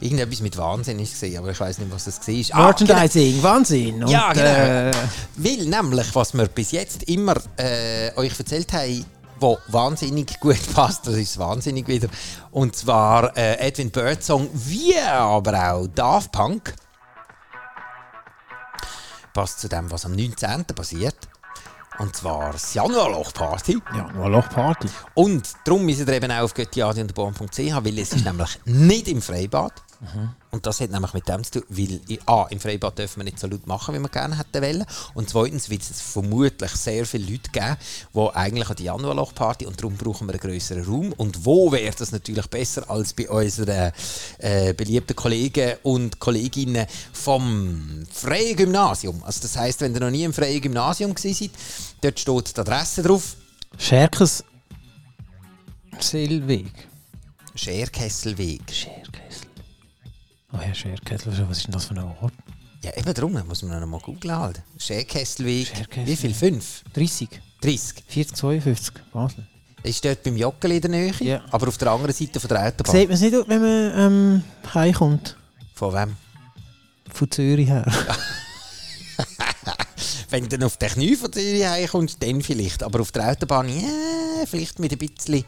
Irgendetwas 0.00 0.40
mit 0.40 0.56
wahnsinnig 0.56 1.10
gesehen, 1.10 1.38
aber 1.38 1.50
ich 1.50 1.58
weiß 1.58 1.78
nicht, 1.78 1.90
was 1.90 2.04
das 2.04 2.26
war. 2.26 2.64
Merchandising, 2.64 3.42
Wahnsinn. 3.42 4.04
Und, 4.04 4.10
Ja, 4.10 4.32
genau. 4.32 4.44
Äh, 4.46 4.92
Weil 5.36 5.66
nämlich, 5.66 6.14
was 6.14 6.34
wir 6.34 6.46
bis 6.46 6.70
jetzt 6.72 7.02
immer 7.04 7.34
äh, 7.56 8.12
euch 8.16 8.38
erzählt 8.38 8.72
haben, 8.72 9.04
wo 9.40 9.58
wahnsinnig 9.68 10.38
gut 10.40 10.58
passt, 10.74 11.06
das 11.06 11.14
ist 11.14 11.38
wahnsinnig 11.38 11.88
wieder. 11.88 12.08
Und 12.50 12.76
zwar 12.76 13.36
äh, 13.36 13.58
Edwin 13.58 13.90
Bird 13.90 14.22
Song, 14.22 14.48
wie 14.52 14.98
aber 14.98 15.72
auch 15.72 15.86
Daft 15.88 16.32
Punk. 16.32 16.74
Passt 19.34 19.60
zu 19.60 19.68
dem, 19.68 19.90
was 19.90 20.04
am 20.04 20.12
19. 20.12 20.64
passiert. 20.74 21.16
Und 21.98 22.14
zwar 22.14 22.52
das 22.52 22.74
Januarloch-Party. 22.74 23.80
ja, 23.96 24.12
nur 24.12 24.30
Loch 24.30 24.48
Party. 24.48 24.88
Und 25.14 25.48
darum 25.64 25.84
müsst 25.84 26.00
ihr 26.00 26.08
eben 26.08 26.30
auch 26.30 26.44
auf 26.44 26.54
göttiadi 26.54 27.00
und 27.00 27.12
born.ch, 27.12 27.58
weil 27.58 27.98
es 27.98 28.12
ist 28.12 28.24
nämlich 28.24 28.58
nicht 28.64 29.08
im 29.08 29.20
Freibad. 29.20 29.72
Und 30.50 30.64
das 30.64 30.80
hat 30.80 30.90
nämlich 30.90 31.12
mit 31.12 31.28
dem 31.28 31.42
zu 31.42 31.60
tun, 31.60 31.64
weil 31.68 32.00
A, 32.26 32.46
im 32.50 32.60
Freibad 32.60 32.98
dürfen 32.98 33.20
wir 33.20 33.24
nicht 33.24 33.40
so 33.40 33.48
laut 33.48 33.66
machen, 33.66 33.94
wie 33.94 33.98
wir 33.98 34.08
gerne 34.08 34.38
hätten 34.38 34.62
wollen. 34.62 34.86
Und 35.14 35.28
zweitens 35.28 35.68
wird 35.70 35.82
es 35.82 36.00
vermutlich 36.00 36.70
sehr 36.70 37.04
viele 37.04 37.30
Leute 37.32 37.50
geben, 37.50 37.76
die 38.14 38.36
eigentlich 38.36 38.70
an 38.70 38.76
die 38.76 38.84
Januarlochparty 38.84 39.66
und 39.66 39.80
darum 39.80 39.96
brauchen 39.96 40.28
wir 40.28 40.34
einen 40.34 40.40
grösseren 40.40 40.84
Raum. 40.84 41.12
Und 41.14 41.44
wo 41.44 41.72
wäre 41.72 41.94
das 41.96 42.12
natürlich 42.12 42.46
besser 42.46 42.88
als 42.88 43.12
bei 43.12 43.28
unseren 43.28 43.92
äh, 44.38 44.72
beliebten 44.72 45.16
Kollegen 45.16 45.76
und 45.82 46.20
Kolleginnen 46.20 46.86
vom 47.12 48.06
Freien 48.10 48.56
Gymnasium. 48.56 49.22
Also 49.24 49.40
das 49.42 49.56
heißt, 49.56 49.80
wenn 49.80 49.94
ihr 49.94 50.00
noch 50.00 50.10
nie 50.10 50.24
im 50.24 50.32
Freien 50.32 50.60
Gymnasium 50.60 51.14
seid, 51.16 51.50
dort 52.00 52.20
steht 52.20 52.56
die 52.56 52.60
Adresse 52.60 53.02
drauf. 53.02 53.36
Scherkes 53.76 54.44
Seelweg. 56.00 56.88
Scherkesselweg. 57.54 58.62
Scherkessel. 58.70 59.07
Oh 60.52 60.58
ja, 60.66 60.74
Scherkessel, 60.74 61.32
was 61.48 61.58
ist 61.58 61.66
denn 61.66 61.72
das 61.72 61.84
für 61.86 61.94
ein 61.94 61.98
Ort? 62.20 62.32
Ja, 62.82 62.96
eben 62.96 63.12
darum, 63.12 63.34
da 63.34 63.44
muss 63.44 63.62
man 63.62 63.80
noch 63.80 63.86
mal 63.86 64.00
googeln 64.00 64.34
halt. 64.36 64.62
Scherkesselweg. 64.78 65.66
Scherkessel. 65.66 66.06
Wie 66.06 66.16
viel? 66.16 66.34
Fünf? 66.34 66.84
30, 66.94 67.28
30. 67.60 68.04
40, 68.06 68.36
52, 68.36 68.94
Basel. 69.12 69.46
Ist 69.82 70.04
dort 70.04 70.22
beim 70.22 70.36
Joggeli 70.36 70.76
in 70.76 70.82
der 70.82 70.90
Nähe, 70.90 71.12
Ja. 71.20 71.40
aber 71.50 71.68
auf 71.68 71.78
der 71.78 71.90
anderen 71.90 72.12
Seite 72.14 72.40
von 72.40 72.48
der 72.48 72.66
Autobahn. 72.66 72.94
Sieht 72.94 73.08
man 73.08 73.14
es 73.14 73.20
nicht, 73.20 73.34
wenn 73.48 73.60
man 73.60 73.92
ähm, 73.96 74.44
heimkommt? 74.74 75.36
Von 75.74 75.92
wem? 75.94 76.16
Von 77.12 77.30
Zürich 77.30 77.68
her. 77.68 77.84
Wenn 80.30 80.42
du 80.42 80.48
dann 80.50 80.64
auf 80.64 80.76
den 80.76 80.88
Knie 80.90 81.16
von 81.16 81.32
Zürich 81.32 81.64
heimkommst, 81.66 82.22
dann 82.22 82.42
vielleicht. 82.42 82.82
Aber 82.82 83.00
auf 83.00 83.10
der 83.12 83.30
Autobahn, 83.30 83.68
ja, 83.68 84.44
vielleicht 84.46 84.78
mit 84.78 84.92
ein 84.92 84.98
bisschen. 84.98 85.44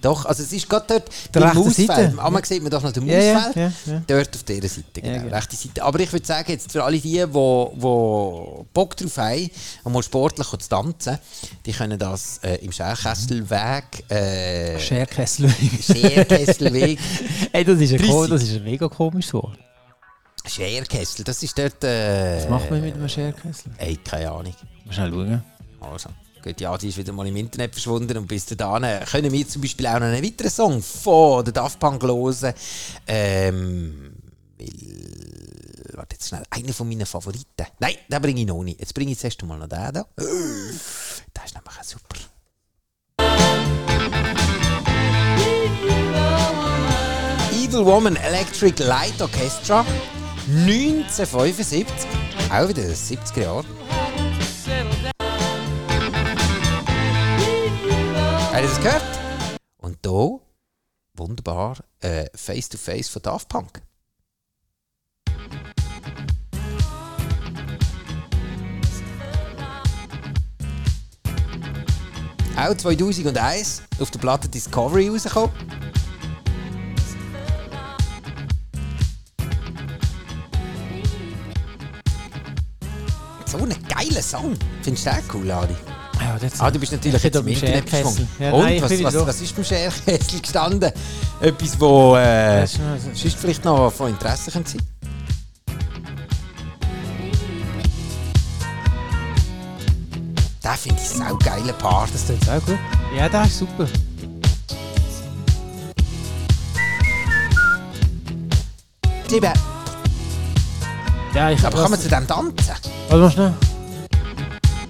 Doch, 0.00 0.24
also 0.24 0.42
es 0.42 0.52
ist 0.52 0.68
gerade 0.68 0.86
dort 0.88 1.10
Der 1.34 1.54
Mausfeld. 1.54 2.18
Einmal 2.18 2.44
sieht 2.44 2.62
man 2.62 2.70
doch 2.72 2.82
noch 2.82 2.92
den 2.92 3.06
Ja, 3.06 3.20
ja, 3.20 3.34
Mausfeld. 3.34 3.56
ja, 3.86 3.92
ja. 3.92 4.02
Dort 4.06 4.34
auf 4.34 4.42
dieser 4.42 4.68
Seite, 4.68 5.00
genau. 5.00 5.22
genau. 5.22 5.34
Rechte 5.36 5.54
Seite. 5.56 5.82
Aber 5.84 6.00
ich 6.00 6.12
würde 6.12 6.26
sagen, 6.26 6.50
jetzt 6.50 6.72
für 6.72 6.82
alle 6.82 6.98
die, 6.98 7.12
die, 7.12 7.26
Bock 7.26 8.96
drauf 8.96 9.16
haben, 9.18 9.50
einmal 9.84 10.02
sportlich 10.02 10.48
zu 10.48 10.56
tanzen, 10.68 11.18
die 11.66 11.72
können 11.72 11.98
das 11.98 12.38
äh, 12.42 12.56
im 12.64 12.72
Scherkesselweg, 12.72 14.10
äh, 14.10 14.78
Scherkesselweg. 14.80 15.82
Scherkesselweg, 15.82 16.98
Ey, 17.52 17.64
das 17.64 17.78
ist, 17.80 17.92
ein, 17.92 17.98
30. 17.98 18.10
ko- 18.10 18.26
das 18.26 18.42
ist 18.42 18.54
ein 18.56 18.64
mega 18.64 18.88
komisches 18.88 19.34
Wort. 19.34 19.58
Scherkessel, 20.46 21.24
das 21.24 21.42
ist 21.42 21.56
dort... 21.56 21.84
Äh, 21.84 22.38
Was 22.38 22.48
macht 22.48 22.70
man 22.70 22.80
mit 22.80 22.94
einem 22.94 23.08
Scherkessel? 23.08 23.72
Ey, 23.78 23.96
keine 23.96 24.30
Ahnung. 24.30 24.54
Mal 24.84 24.92
schnell 24.92 25.10
schauen. 25.10 25.42
Also, 25.80 26.10
gut, 26.42 26.60
ja, 26.60 26.76
die 26.76 26.88
ist 26.88 26.98
wieder 26.98 27.12
mal 27.12 27.26
im 27.26 27.36
Internet 27.36 27.72
verschwunden 27.72 28.16
und 28.18 28.26
bis 28.26 28.46
dahin 28.46 29.04
können 29.06 29.32
wir 29.32 29.48
zum 29.48 29.62
Beispiel 29.62 29.86
auch 29.86 29.94
noch 29.94 30.06
einen 30.06 30.24
weiteren 30.24 30.50
Song 30.50 30.82
von 30.82 31.44
der 31.44 31.52
Daft 31.52 31.78
Punk 31.78 32.02
hören. 32.02 32.54
Ähm, 33.06 34.14
weil, 34.58 34.68
warte 35.94 36.16
jetzt 36.16 36.28
schnell, 36.28 36.42
einer 36.50 36.72
von 36.72 36.88
meinen 36.88 37.06
Favoriten. 37.06 37.66
Nein, 37.78 37.94
den 38.08 38.22
bringe 38.22 38.40
ich 38.40 38.46
noch 38.46 38.62
nicht. 38.62 38.80
Jetzt 38.80 38.94
bringe 38.94 39.12
ich 39.12 39.18
zuerst 39.18 39.42
mal 39.44 39.58
noch 39.58 39.68
den 39.68 39.92
da. 39.92 39.92
Der 39.92 41.44
ist 41.44 41.54
nämlich 41.54 41.82
super. 41.84 42.16
Little 47.52 47.86
Woman 47.86 48.16
Electric 48.16 48.82
Light 48.82 49.20
Orchestra 49.20 49.84
1975. 50.48 51.86
Auch 52.50 52.68
wieder 52.68 52.82
70er 52.82 53.40
Jahre. 53.42 53.64
Habt 58.50 58.56
ihr 58.56 58.62
das 58.62 58.80
gehört? 58.80 59.02
Und 59.76 59.98
hier, 60.04 60.40
wunderbar, 61.14 61.76
Face 62.34 62.68
to 62.68 62.76
Face 62.76 63.08
von 63.08 63.22
Daft 63.22 63.48
Punk. 63.48 63.82
Auch 72.56 72.76
2001 72.76 73.82
auf 73.98 74.10
der 74.10 74.18
Platte 74.18 74.48
Discovery 74.48 75.08
rausgekommen. 75.08 75.50
So 83.52 83.58
ein 83.58 83.76
geiler 83.86 84.22
Song. 84.22 84.56
Findest 84.80 85.04
du 85.04 85.10
den 85.10 85.22
cool, 85.34 85.50
Adi? 85.50 85.74
Ja, 86.18 86.38
das 86.40 86.58
Ah, 86.58 86.70
du 86.70 86.78
bist 86.78 86.90
natürlich 86.92 87.16
Ich 87.16 87.22
jetzt 87.22 87.36
im 87.36 87.46
Internet 87.46 87.84
geschwungen. 87.84 88.28
Ja, 88.38 88.50
nein, 88.50 88.54
Und 88.54 88.68
ich 88.70 88.82
was, 89.04 89.14
was, 89.14 89.26
was 89.26 89.40
ist 89.42 89.54
beim 89.54 89.64
Scherkessel 89.64 90.40
gestanden? 90.40 90.90
Etwas, 91.38 91.78
wo 91.78 92.16
äh, 92.16 92.62
Das 92.62 92.78
ist 93.24 93.36
vielleicht 93.36 93.62
noch 93.62 93.92
von 93.92 94.08
Interesse 94.08 94.50
könnte 94.50 94.70
sein 94.70 94.80
Den 100.64 100.72
finde 100.78 101.02
ich 101.02 101.08
sau 101.10 101.36
geile 101.36 101.74
Part. 101.74 102.08
Das 102.14 102.26
tut 102.26 102.48
auch 102.48 102.64
gut. 102.64 102.78
Ja, 103.14 103.28
das 103.28 103.48
ist 103.48 103.58
super. 103.58 103.86
Sieben. 109.28 109.71
Ja, 111.34 111.50
ich 111.50 111.64
Aber 111.64 111.80
kann 111.80 111.90
man 111.90 111.98
zu 111.98 112.10
dem 112.10 112.26
tanzen? 112.26 112.74
Warte 113.08 113.22
mal 113.22 113.30
schnell. 113.30 113.54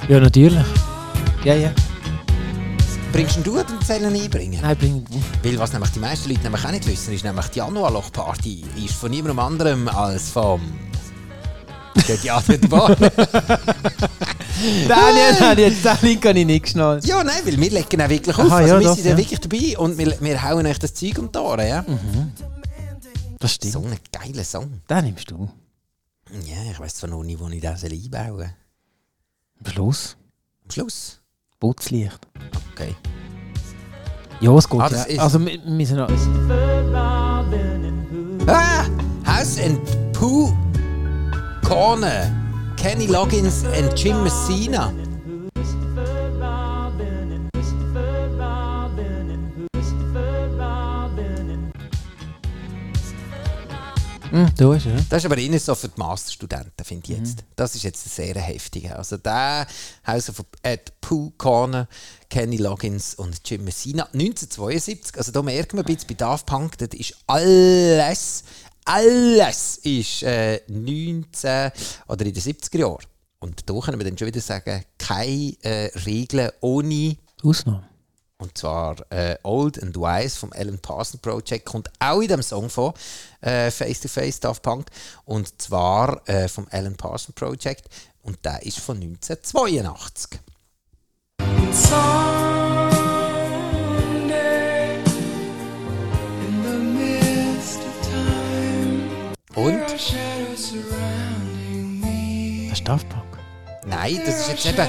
Ja, 0.08 0.18
natürlich. 0.18 0.64
Ja, 1.44 1.54
ja. 1.54 1.70
Bringst 3.12 3.38
du 3.44 3.62
den 3.62 3.80
Zellen 3.84 4.14
einbringen? 4.14 4.58
Nein, 4.60 4.76
bring 4.76 5.04
nicht. 5.10 5.44
Weil 5.44 5.58
was 5.58 5.72
nämlich 5.72 5.90
die 5.92 6.00
meisten 6.00 6.30
Leute 6.30 6.42
nämlich 6.42 6.64
auch 6.64 6.70
nicht 6.72 6.86
wissen, 6.88 7.14
ist 7.14 7.22
nämlich 7.24 7.46
die 7.48 7.58
Januarloch-Party 7.58 8.64
ist 8.84 8.94
von 8.94 9.10
niemandem 9.10 9.38
anderem 9.38 9.86
als 9.88 10.30
vom... 10.30 10.60
Der 12.08 12.34
Adrian 12.34 12.60
Bar. 12.68 12.96
Daniel, 14.88 15.36
Daniel, 15.38 15.70
jetzt 15.70 15.84
den 15.84 15.96
Link 16.08 16.26
habe 16.26 16.38
ich 16.38 16.46
nicht 16.46 16.64
geschnallt. 16.64 17.04
Ja, 17.04 17.22
nein, 17.22 17.36
weil 17.44 17.60
wir 17.60 17.70
legen 17.70 18.00
auch 18.00 18.08
wirklich 18.08 18.38
auf. 18.38 18.46
Aha, 18.46 18.56
also 18.56 18.74
ja, 18.74 18.80
wir 18.80 18.86
doch, 18.86 18.94
sind 18.94 19.04
ja 19.04 19.10
ja. 19.10 19.18
wirklich 19.18 19.40
dabei 19.40 19.78
und 19.78 19.98
wir, 19.98 20.16
wir 20.18 20.42
hauen 20.42 20.66
euch 20.66 20.78
das 20.78 20.94
Zeug 20.94 21.18
um 21.18 21.30
die 21.30 21.38
Ohren, 21.38 21.68
ja? 21.68 21.84
Das 23.38 23.52
stimmt. 23.54 23.74
So 23.74 23.80
ein 23.80 23.98
geiler 24.10 24.42
Song. 24.42 24.80
Den 24.88 25.04
nimmst 25.04 25.30
du. 25.30 25.48
Ja, 26.32 26.70
ich 26.70 26.80
weiss 26.80 26.94
zwar 26.94 27.10
noch 27.10 27.22
nicht, 27.22 27.38
wo 27.38 27.48
ich 27.48 27.60
das 27.60 27.84
einbauen 27.84 28.36
soll. 28.38 28.50
Am 29.64 29.70
Schluss. 29.70 30.16
Am 30.64 30.70
Schluss. 30.70 31.20
Putzlicht. 31.60 32.26
Okay. 32.72 32.96
Ja, 34.40 34.56
es 34.56 34.68
geht. 34.68 34.80
Ah, 34.80 34.88
ja. 35.08 35.22
Also, 35.22 35.38
wir 35.40 35.62
wir 35.62 35.70
müssen 35.70 35.96
noch. 35.98 36.08
Ah! 38.48 38.84
House 39.26 39.58
and 39.60 39.78
Pooh 40.12 40.52
Corner. 41.64 42.30
Kenny 42.76 43.06
Loggins 43.06 43.64
and 43.66 43.96
Jim 43.96 44.24
Messina. 44.24 44.92
Hm, 54.32 54.50
da 54.56 54.74
ist 54.74 54.86
er. 54.86 54.94
ja. 54.94 55.00
Das 55.10 55.22
ist 55.22 55.26
aber 55.26 55.36
eher 55.36 55.60
so 55.60 55.74
für 55.74 55.88
die 55.88 55.98
Masterstudenten, 55.98 56.84
finde 56.84 57.12
ich 57.12 57.18
jetzt. 57.18 57.44
Das 57.54 57.74
ist 57.74 57.82
jetzt 57.82 58.02
sehr 58.14 58.34
heftig. 58.34 58.90
Also 58.90 59.18
der 59.18 59.66
House 60.06 60.30
of 60.30 60.42
at 60.62 60.98
Pooh 61.02 61.30
Corner, 61.36 61.86
Kenny 62.30 62.56
Loggins 62.56 63.14
und 63.14 63.40
Jim 63.44 63.64
Messina 63.64 64.04
1972. 64.04 65.18
Also 65.18 65.32
da 65.32 65.42
merkt 65.42 65.74
man 65.74 65.84
ein 65.84 65.86
bisschen 65.86 66.08
bei 66.08 66.14
Daft 66.14 66.46
Punk, 66.46 66.78
das 66.78 66.88
ist 66.98 67.14
alles, 67.26 68.44
alles 68.86 69.78
ist 69.82 70.22
äh, 70.22 70.62
19 70.66 71.70
oder 72.08 72.24
in 72.24 72.32
den 72.32 72.42
70er 72.42 72.78
Jahren. 72.78 73.04
Und 73.38 73.68
da 73.68 73.78
können 73.80 73.98
wir 73.98 74.06
dann 74.06 74.16
schon 74.16 74.28
wieder 74.28 74.40
sagen, 74.40 74.82
keine 74.96 75.56
äh, 75.60 75.90
Regeln 76.06 76.50
ohne 76.60 77.16
Ausnahme. 77.42 77.91
Und 78.42 78.58
zwar 78.58 78.96
äh, 79.10 79.36
Old 79.44 79.80
and 79.80 79.96
Wise 79.96 80.36
vom 80.36 80.52
Alan 80.52 80.78
Parson 80.78 81.20
Project 81.20 81.64
kommt 81.64 81.88
auch 82.00 82.20
in 82.20 82.26
dem 82.26 82.42
Song 82.42 82.68
vor, 82.68 82.92
äh, 83.40 83.70
Face 83.70 84.00
to 84.00 84.08
Face 84.08 84.40
Daft 84.40 84.62
Punk. 84.62 84.88
Und 85.24 85.62
zwar 85.62 86.20
äh, 86.28 86.48
vom 86.48 86.66
Alan 86.72 86.96
Parson 86.96 87.34
Project. 87.36 87.84
Und 88.22 88.44
der 88.44 88.60
ist 88.64 88.80
von 88.80 88.96
1982. 88.96 90.40
Und? 99.54 99.82
Das 99.82 99.92
ist 102.72 102.88
Daft 102.88 103.08
Punk. 103.08 103.38
Nein, 103.86 104.20
das 104.26 104.48
ist 104.48 104.64
jetzt 104.64 104.66
eben 104.66 104.88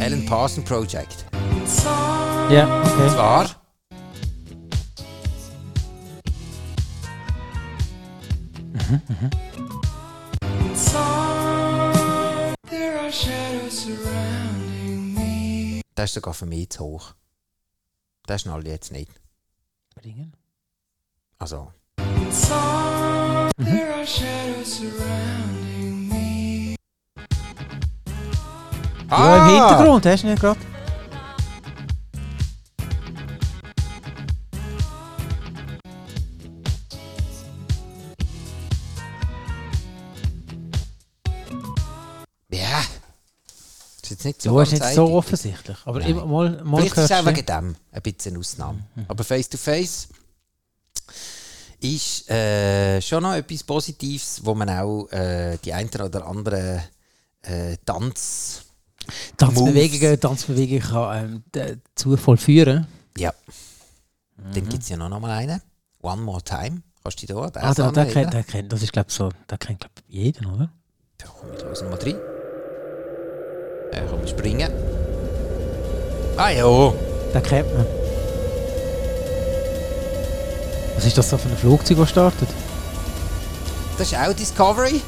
Alan 0.00 0.24
Parson 0.24 0.64
Project. 0.64 1.33
Ja, 2.50 2.82
Und 2.82 2.92
okay. 2.92 3.08
zwar. 3.10 3.64
Das 15.94 16.10
ist 16.10 16.14
sogar 16.14 16.34
für 16.34 16.46
mich 16.46 16.70
zu 16.70 16.84
hoch. 16.84 17.14
Das 18.26 18.42
schnall 18.42 18.62
ich 18.62 18.68
jetzt 18.68 18.92
nicht. 18.92 19.10
Bringen. 19.94 20.32
Also. 21.38 21.72
Ja, 29.10 29.36
im 29.36 29.48
Hintergrund, 29.48 30.06
hast 30.06 30.22
du 30.24 30.26
nicht 30.26 30.40
gerade? 30.40 30.60
jetzt 44.24 44.38
nicht 44.38 44.42
so 44.42 44.50
Du 44.50 44.60
hast 44.60 44.72
nicht 44.72 44.84
so 44.84 45.12
offensichtlich. 45.12 45.76
Aber 45.84 46.00
Nein. 46.00 46.14
mal, 46.14 46.64
mal 46.64 46.80
Vielleicht 46.80 46.96
ist 46.96 47.10
es 47.10 47.12
auch 47.12 47.26
wegen 47.26 47.46
dem 47.46 47.76
ein 47.92 48.02
bisschen 48.02 48.32
eine 48.32 48.40
Ausnahme. 48.40 48.84
Mhm. 48.94 49.04
Aber 49.08 49.24
Face-to-Face 49.24 50.08
-face 50.08 50.24
ist 51.80 52.30
äh, 52.30 53.00
schon 53.02 53.22
noch 53.22 53.34
etwas 53.34 53.62
Positives, 53.62 54.40
wo 54.42 54.54
man 54.54 54.70
auch 54.70 55.06
äh, 55.10 55.58
die 55.64 55.72
einen 55.72 55.88
oder 55.88 56.26
anderen 56.26 56.80
äh, 57.42 57.76
Tanz... 57.84 58.62
Tanzbewegungen, 59.36 60.18
Tanzbewegungen 60.18 60.82
kann 60.82 61.24
ähm, 61.24 61.44
dazu 61.52 62.16
vollführen. 62.16 62.86
Ja. 63.18 63.34
Mhm. 64.36 64.52
Dann 64.54 64.68
gibt 64.68 64.82
es 64.82 64.88
ja 64.88 64.96
noch, 64.96 65.10
noch 65.10 65.20
mal 65.20 65.30
einen. 65.30 65.60
One 66.00 66.22
More 66.22 66.42
Time. 66.42 66.82
Hast 67.04 67.20
du 67.20 67.26
die 67.26 67.32
da 67.32 67.50
Ah, 67.60 67.74
da, 67.74 67.90
da 67.90 68.04
kennt, 68.06 68.32
da 68.32 68.42
kennt, 68.42 68.72
das 68.72 68.82
ist 68.82 68.92
glaube 68.92 69.08
ich, 69.10 69.14
so, 69.14 69.30
da 69.46 69.58
kennt 69.58 69.80
glaube 69.80 69.94
jeder, 70.08 70.50
oder? 70.52 70.70
Da 71.18 71.26
kommen 71.26 71.52
wir 71.52 71.58
da 71.58 71.70
aus 71.70 71.82
Nummer 71.82 71.96
3. 71.96 72.33
Äh, 73.94 74.00
er 74.00 74.06
kommt 74.06 74.28
springen. 74.28 74.72
Ah 76.36 76.50
ja. 76.50 76.92
Den 77.32 77.42
kennt 77.42 77.74
man. 77.74 77.86
Was 80.96 81.04
ist 81.04 81.18
das 81.18 81.30
da 81.30 81.38
für 81.38 81.48
ein 81.48 81.56
Flugzeug, 81.56 81.98
das 81.98 82.10
startet? 82.10 82.48
Das 83.98 84.12
ist 84.12 84.18
auch 84.18 84.32
Discovery. 84.32 85.00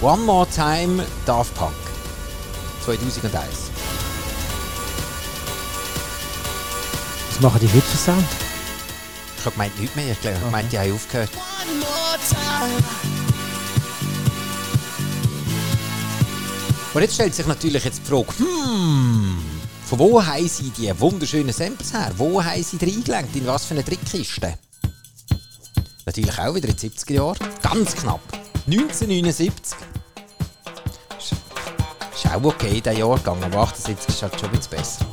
One 0.00 0.22
More 0.22 0.46
Time 0.48 1.04
Daft 1.26 1.54
Punk. 1.54 1.72
2001. 2.84 3.32
Was 7.30 7.40
machen 7.40 7.60
die 7.60 7.68
heute 7.68 7.80
für 7.80 7.96
Sound? 7.96 8.24
Ich 9.38 9.44
habe 9.44 9.54
gemeint, 9.54 9.80
nichts 9.80 9.96
mehr. 9.96 10.12
Ich 10.12 10.20
glaube, 10.20 10.36
ich 10.36 10.42
okay. 10.42 10.52
meinte, 10.52 10.70
die 10.70 10.78
haben 10.78 10.92
aufgehört. 10.94 11.30
One 11.34 11.78
more 11.78 12.18
time. 12.28 13.23
Und 16.94 17.02
jetzt 17.02 17.14
stellt 17.14 17.34
sich 17.34 17.46
natürlich 17.46 17.84
jetzt 17.84 18.02
die 18.04 18.08
Frage, 18.08 18.28
hmm, 18.38 19.36
von 19.84 19.98
wo 19.98 20.24
haben 20.24 20.48
sie 20.48 20.70
die 20.70 20.92
wunderschönen 21.00 21.52
Samples 21.52 21.92
her? 21.92 22.12
Wo 22.16 22.42
haben 22.42 22.62
sie 22.62 22.78
die 22.78 22.84
reingelenkt? 22.84 23.34
In 23.34 23.46
was 23.48 23.64
für 23.64 23.74
eine 23.74 23.84
Trickkiste? 23.84 24.54
Natürlich 26.06 26.38
auch 26.38 26.54
wieder 26.54 26.68
in 26.68 26.76
den 26.76 26.90
70er 26.90 27.12
Jahren. 27.12 27.38
Ganz 27.62 27.96
knapp. 27.96 28.20
1979. 28.66 29.76
Ist 31.18 32.26
auch 32.32 32.44
okay, 32.44 32.80
der 32.80 32.92
Jahrgang, 32.92 33.42
aber 33.42 33.62
78 33.62 34.08
ist 34.08 34.22
halt 34.22 34.40
schon 34.40 34.50
bisschen 34.50 34.70
besser. 34.70 35.06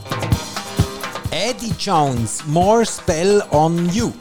Eddie 1.31 1.73
Jones, 1.79 2.43
More 2.45 2.85
Spell 2.85 3.43
on 3.49 3.91
You. 3.91 4.11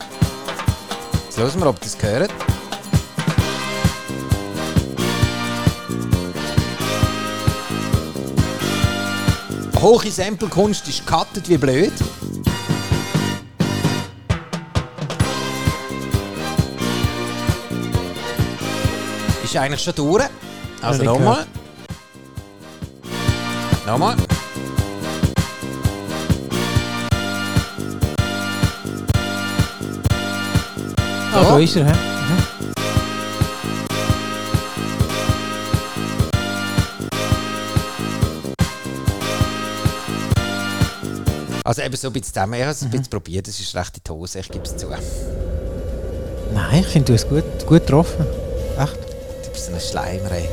hören 1.36 1.60
wir, 1.60 1.66
ob 1.66 1.80
das 1.80 1.98
gehört. 1.98 2.30
Hohe 9.82 10.10
Samplekunst 10.10 10.86
ist 10.88 11.06
cuttet 11.06 11.48
wie 11.48 11.56
blöd. 11.56 11.92
Ist 19.42 19.56
eigentlich 19.56 19.82
schon 19.82 19.94
durch. 19.94 20.24
Also 20.82 21.02
nochmal. 21.02 21.46
Nochmal. 23.86 24.16
Ah, 31.32 31.42
da 31.42 31.58
ist 31.58 31.76
er, 31.76 31.86
hä? 31.86 32.09
Also 41.70 41.83
eben 41.83 41.94
so 41.94 42.09
ein 42.09 42.12
bisschen 42.12 42.35
zusammen. 42.35 42.54
Ich 42.54 42.62
habe 42.62 42.72
es 42.72 42.80
Mhm. 42.80 42.87
ein 42.88 42.90
bisschen 42.90 43.11
probiert. 43.11 43.46
Das 43.46 43.61
ist 43.61 43.76
recht 43.76 43.96
in 43.96 44.02
die 44.04 44.11
Hose, 44.11 44.40
ich 44.40 44.48
gebe 44.48 44.64
es 44.64 44.76
zu. 44.76 44.88
Du 44.88 44.94
Nein, 46.52 46.80
ich 46.80 46.87
finde, 46.88 47.06
du 47.06 47.14
hast 47.14 47.28
gut, 47.28 47.44
gut 47.64 47.87
getroffen. 47.87 48.26
Echt? 48.76 48.98
bist 49.52 49.66
so 49.66 49.72
ein 49.72 49.80
Schleimer, 49.80 50.33
ey. 50.33 50.48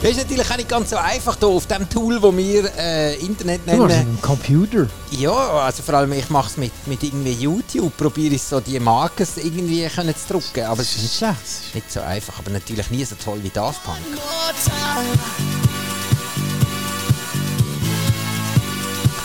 Das 0.00 0.10
ist 0.12 0.16
natürlich 0.16 0.50
auch 0.50 0.56
nicht 0.56 0.68
ganz 0.70 0.88
so 0.88 0.96
einfach 0.96 1.36
hier 1.38 1.48
auf 1.48 1.66
dem 1.66 1.90
Tool, 1.90 2.18
das 2.22 2.36
wir 2.38 2.70
äh, 2.78 3.16
Internet 3.16 3.60
Du 3.66 3.72
hast 3.72 3.78
nennen. 3.80 3.92
einen 3.92 4.22
Computer. 4.22 4.86
Ja, 5.10 5.32
also 5.32 5.82
vor 5.82 5.92
allem 5.96 6.12
ich 6.14 6.30
mache 6.30 6.48
es 6.52 6.56
mit, 6.56 6.72
mit 6.86 7.02
irgendwie 7.02 7.32
YouTube, 7.32 7.94
probiere 7.98 8.34
ich 8.34 8.42
so 8.42 8.60
die 8.60 8.80
Marken 8.80 9.26
irgendwie 9.36 9.86
können 9.88 10.14
zu 10.16 10.32
drucken, 10.32 10.64
aber 10.64 10.80
es 10.80 10.88
Das 10.88 10.96
ist 10.96 11.02
nicht 11.02 11.16
schlecht. 11.18 11.74
Nicht 11.74 11.92
so 11.92 12.00
einfach, 12.00 12.38
aber 12.38 12.50
natürlich 12.50 12.90
nie 12.90 13.04
so 13.04 13.14
toll 13.22 13.40
wie 13.42 13.50
Daft 13.50 13.84
Punk. 13.84 13.98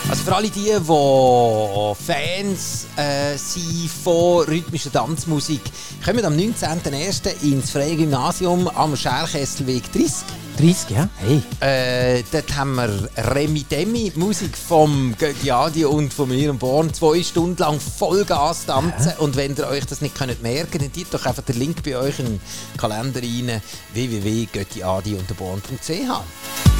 Also 0.10 0.24
für 0.24 0.36
alle 0.36 0.50
die, 0.50 0.62
die 0.62 0.80
Fans 0.80 2.88
äh, 2.96 3.38
sind 3.38 3.89
von 3.89 4.46
rhythmischer 4.46 4.91
Tanzmusik, 4.91 5.62
kommen 6.06 6.24
am 6.24 6.34
19.01. 6.34 7.43
ins 7.43 7.72
Freie 7.72 7.98
Gymnasium 7.98 8.70
am 8.70 8.96
Scherkesselweg 8.96 9.91
30. 9.91 10.24
30, 10.58 10.89
ja? 10.89 11.10
Hey. 11.17 11.41
Äh, 11.60 12.24
dort 12.32 12.56
haben 12.56 12.76
wir 12.76 13.10
Remi 13.36 13.63
Demi, 13.63 14.13
Musik 14.15 14.58
vom 14.58 15.13
Gögiadi 15.17 15.84
und 15.84 16.13
von 16.13 16.30
mir 16.30 16.52
und 16.52 16.60
Born, 16.60 16.93
zwei 16.93 17.22
Stunden 17.22 17.58
lang 17.58 17.80
Vollgas 17.80 18.65
tanzen. 18.65 19.13
Und 19.20 19.36
wenn 19.36 19.56
ihr 19.56 19.67
euch 19.67 19.86
das 19.86 20.02
nicht 20.02 20.15
könnt 20.15 20.41
merken 20.41 20.80
könnt, 20.80 20.84
dann 20.84 20.93
tut 20.93 21.13
doch 21.13 21.26
einfach 21.26 21.43
den 21.43 21.60
Link 21.60 21.84
bei 21.84 21.98
euch 21.98 22.20
in 22.20 22.26
den 22.26 22.41
Kalender 22.78 23.22
rein, 23.22 23.62
www.göttiadi 23.93 25.15
und 25.15 26.77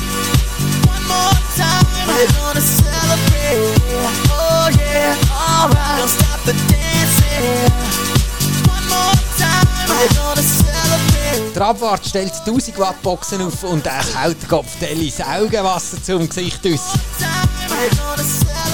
Der 11.56 11.66
Abwart 11.66 12.06
stellt 12.06 12.34
1000 12.46 12.78
Watt 12.78 13.02
Boxen 13.02 13.42
auf 13.42 13.64
und 13.64 13.86
er 13.86 14.04
den 14.30 14.48
Kopf 14.48 14.68
Delis 14.80 15.20
Augenwasser 15.22 16.02
zum 16.04 16.30
Gesicht 16.30 16.66
aus. 16.68 17.57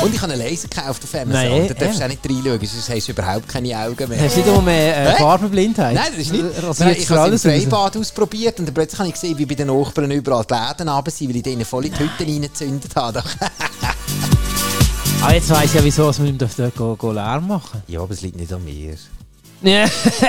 Und 0.02 0.14
ich 0.14 0.22
habe 0.22 0.34
einen 0.34 0.42
Laser 0.42 0.68
gekauft 0.68 1.04
auf 1.04 1.14
Amazon. 1.14 1.32
Nein, 1.32 1.68
da 1.68 1.74
darfst 1.74 2.00
du 2.00 2.04
auch 2.04 2.10
nicht 2.10 2.26
reinschauen, 2.26 2.60
sonst 2.60 2.90
hast 2.90 3.08
du 3.08 3.12
überhaupt 3.14 3.48
keine 3.48 3.78
Augen 3.78 4.10
mehr. 4.10 4.22
Hast 4.22 4.36
du 4.36 4.40
nicht 4.40 4.50
einmal 4.50 4.64
mehr 4.64 5.16
äh? 5.16 5.18
Farbenblindheit? 5.18 5.96
Nein, 5.96 6.06
das 6.12 6.20
ist 6.20 6.32
nicht. 6.32 6.44
Nein, 6.80 6.96
ich 6.98 7.10
habe 7.10 7.22
alles 7.22 7.46
es 7.46 7.46
im 7.46 7.52
raus. 7.52 7.62
Freibad 7.62 7.98
ausprobiert 7.98 8.60
und 8.60 8.66
dann 8.66 8.74
plötzlich 8.74 9.00
habe 9.00 9.08
ich 9.10 9.14
gesehen, 9.14 9.38
wie 9.38 9.46
bei 9.46 9.56
den 9.56 9.68
Nachbarn 9.68 10.12
überall 10.12 10.44
die 10.44 10.54
Läden 10.54 10.90
runter 10.90 11.12
sind, 11.12 11.30
weil 11.30 11.38
ich 11.38 11.44
denen 11.44 11.64
voll 11.64 11.86
in 11.86 11.94
die 11.94 12.00
Hütte 12.00 12.26
reingezündet 12.26 12.96
habe. 12.96 13.24
Ah, 15.22 15.32
jetzt 15.32 15.50
weiss 15.50 15.66
ich 15.66 15.74
ja, 15.76 15.84
wieso 15.84 16.12
wir 16.18 16.32
nicht 16.32 16.42
dort 16.60 16.76
go, 16.76 16.96
go 16.98 17.12
Lärm 17.14 17.48
machen. 17.48 17.82
ja, 17.88 18.02
aber 18.02 18.14
es 18.14 18.22
liegt 18.22 18.36
nicht 18.36 18.52
an 18.52 18.64
mir. 18.66 18.96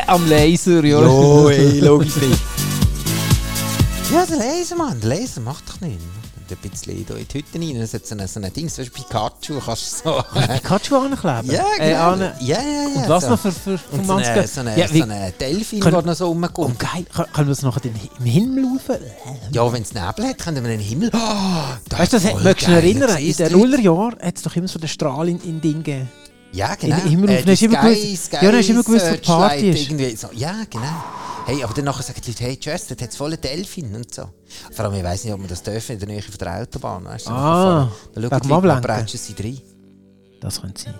Am 0.06 0.28
Laser, 0.28 0.84
ja. 0.84 1.00
Jo, 1.00 1.48
ey, 1.48 1.80
logisch 1.80 2.14
nicht. 2.16 2.40
Ja, 4.12 4.24
der 4.24 4.36
Laser, 4.36 4.76
Mann, 4.76 5.00
der 5.00 5.08
Laser 5.18 5.40
macht 5.40 5.64
doch 5.68 5.80
nichts. 5.80 6.04
Und 6.50 6.58
ein 6.62 6.70
bisschen 6.70 6.92
in 6.98 7.06
die 7.06 7.12
Hütte 7.14 7.58
rein, 7.58 7.74
dann 7.74 7.88
hat 7.88 8.06
so 8.06 8.14
ein 8.14 8.28
so 8.28 8.40
ein 8.40 8.52
Ding, 8.52 8.68
so 8.68 8.82
wie 8.82 8.90
Pikachu, 8.90 9.60
kannst 9.64 10.04
du 10.04 10.10
so... 10.10 10.22
Pikachu 10.54 10.96
ankleben? 10.96 11.50
ja, 11.50 11.64
Äh, 11.78 11.88
genau. 11.88 12.16
ja, 12.16 12.32
ja, 12.40 12.58
ja. 12.60 13.02
und 13.02 13.08
was 13.08 13.24
so. 13.24 13.30
noch 13.30 13.38
für, 13.38 13.52
für, 13.52 13.78
für 13.78 13.96
Und 13.96 14.06
so 14.06 14.12
eine, 14.12 14.46
so 14.46 14.60
eine, 14.60 14.78
ja, 14.78 14.86
so 14.86 15.02
eine 15.02 15.32
Delfin, 15.32 15.80
der 15.80 16.02
noch 16.02 16.14
so 16.14 16.26
oh, 16.26 16.32
rumkommt. 16.32 16.78
geil. 16.78 17.06
Kann, 17.14 17.26
können 17.32 17.48
wir 17.48 17.54
das 17.54 17.62
nachher 17.62 17.80
den, 17.80 17.94
im 18.18 18.24
Himmel 18.26 18.64
laufen? 18.64 18.98
Ja, 19.52 19.72
wenn 19.72 19.82
es 19.82 19.94
Nebel 19.94 20.28
hat, 20.28 20.38
können 20.38 20.62
wir 20.62 20.72
in 20.72 20.80
den 20.80 20.86
Himmel... 20.86 21.10
Oh, 21.14 21.18
das 21.88 21.98
Weißt 21.98 22.12
du, 22.12 22.16
das 22.18 22.42
möchtest 22.42 22.68
du 22.68 22.72
geil. 22.72 22.84
erinnern? 22.84 23.16
In 23.16 23.32
den? 23.36 23.52
Nullerjahren 23.52 24.18
hat 24.20 24.36
es 24.36 24.42
doch 24.42 24.54
immer 24.54 24.68
so 24.68 24.78
den 24.78 24.88
Strahl 24.88 25.30
in, 25.30 25.40
in 25.40 25.62
Ding 25.62 25.82
gegeben. 25.82 26.10
Ja, 26.54 26.74
genau. 26.76 26.96
Himmel 26.96 27.30
Äh, 27.30 27.44
hast 27.46 27.60
du 27.62 27.64
immer 27.66 27.80
gewusst- 27.82 28.32
ja, 28.32 28.40
dann 28.40 28.56
hast 28.56 28.68
du 28.68 28.72
immer 28.72 28.82
gewusst, 28.84 29.06
wo 29.10 29.14
die 29.14 29.20
Party 29.20 29.70
ist. 29.70 29.82
Irgendwie 29.90 30.16
so. 30.16 30.28
Ja, 30.32 30.54
genau. 30.70 31.04
Hey, 31.46 31.62
aber 31.62 31.74
dann 31.74 31.84
nachher 31.84 32.02
sagen 32.02 32.20
die 32.24 32.30
Leute, 32.30 32.44
hey, 32.44 32.58
Just, 32.60 32.90
dort 32.90 33.02
hat 33.02 33.10
es 33.10 33.16
voll 33.16 33.36
Delfin 33.36 33.94
und 33.94 34.14
so. 34.14 34.30
Vor 34.72 34.84
allem, 34.84 34.94
ich 34.94 35.04
weiss 35.04 35.24
nicht, 35.24 35.32
ob 35.34 35.40
man 35.40 35.48
das 35.48 35.62
dürfen 35.62 35.92
in 35.92 35.98
der 35.98 36.08
Nähe 36.08 36.22
von 36.22 36.38
der 36.38 36.60
Autobahn. 36.62 37.04
Weißt 37.04 37.26
du? 37.26 37.30
Ah, 37.32 37.90
dann 38.14 38.22
schauen 38.30 38.40
die 38.42 38.48
Leute, 38.48 38.80
brätschen 38.80 39.20
sie 39.20 39.42
rein. 39.42 39.60
Das 40.40 40.60
könnte 40.60 40.80
sein. 40.82 40.94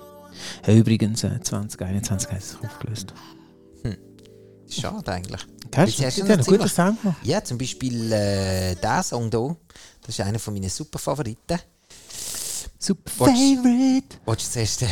Hey, 0.63 0.79
übrigens, 0.79 1.25
äh, 1.25 1.41
2021 1.41 2.31
hat 2.31 2.39
es 2.39 2.57
aufgelöst. 2.63 3.15
Schade 4.69 5.13
eigentlich. 5.13 5.41
Kennst 5.71 5.99
du? 5.99 6.05
Hast 6.05 6.19
du 6.19 6.23
einen 6.25 6.39
guten 6.45 6.59
gemacht. 7.03 7.17
Ja, 7.23 7.45
zum 7.45 7.59
Beispiel 7.59 8.13
äh, 8.13 8.75
der 8.75 9.03
Song 9.03 9.31
hier. 9.31 9.57
Das 10.03 10.19
ist 10.19 10.21
einer 10.21 10.39
von 10.39 10.53
meinen 10.55 10.69
super 10.69 10.99
Favoriten. 10.99 11.59
Super 12.79 13.11
Wolltest- 13.19 13.39
Favorite. 13.57 14.17
Willst 14.27 14.47
du 14.47 14.51
zuerst 14.53 14.83
äh, 14.83 14.87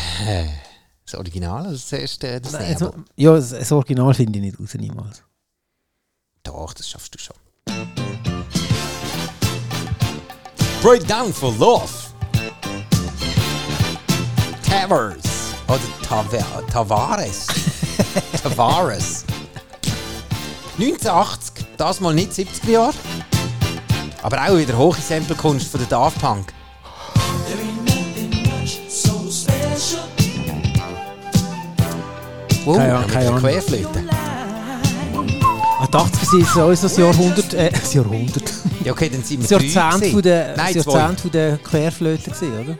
das 1.04 1.14
Original 1.14 1.66
oder 1.68 1.76
zuerst 1.76 2.24
äh, 2.24 2.40
das 2.40 2.52
Nein, 2.52 2.62
Neue? 2.62 2.72
also, 2.72 2.94
ja, 3.16 3.34
das, 3.34 3.50
das 3.50 3.72
Original 3.72 4.14
finde 4.14 4.38
ich 4.38 4.44
nicht 4.44 4.60
raus, 4.60 4.74
niemals. 4.74 5.22
Doch, 6.42 6.72
das 6.74 6.88
schaffst 6.88 7.14
du 7.14 7.18
schon. 7.18 7.36
Breakdown 10.82 11.32
for 11.32 11.54
Love. 11.58 11.88
Towers. 14.68 15.22
Oder 15.68 15.80
Tava 16.08 16.62
Tavares. 16.70 17.46
Tavares. 18.42 19.24
1980, 20.78 21.66
das 21.76 22.00
mal 22.00 22.14
nicht 22.14 22.32
70er 22.32 22.70
Jahre. 22.70 22.94
Aber 24.22 24.42
auch 24.48 24.56
wieder 24.56 24.76
hohe 24.76 24.96
Samplekunst 24.96 25.68
von 25.68 25.80
der 25.80 25.88
Daft 25.88 26.18
Punk. 26.20 26.52
Wow, 32.64 32.76
Keine 32.76 33.06
keine 33.06 33.28
Ahnung. 33.28 33.40
Querflöte. 33.40 34.04
Ah, 35.80 35.86
die 35.86 35.96
80er 35.96 36.30
sind 36.30 36.46
sowieso 36.48 36.82
das 36.82 36.96
Jahrhundert, 36.96 37.54
äh, 37.54 37.70
das 37.72 37.92
Jahrhundert, 37.92 38.52
Ja, 38.84 38.92
okay, 38.92 39.08
dann 39.10 39.24
sind 39.24 39.42
das 39.42 39.50
wir 39.50 39.58
drei 39.58 39.64
Jahrzehnt 39.66 40.12
von 40.12 40.22
der, 40.22 40.56
Nein, 40.56 40.74
das. 40.74 40.84
Jahrzehnt 40.86 41.20
von 41.20 41.30
der 41.32 41.58
Querflöte 41.58 42.30
gewesen, 42.30 42.52
oder? 42.52 42.78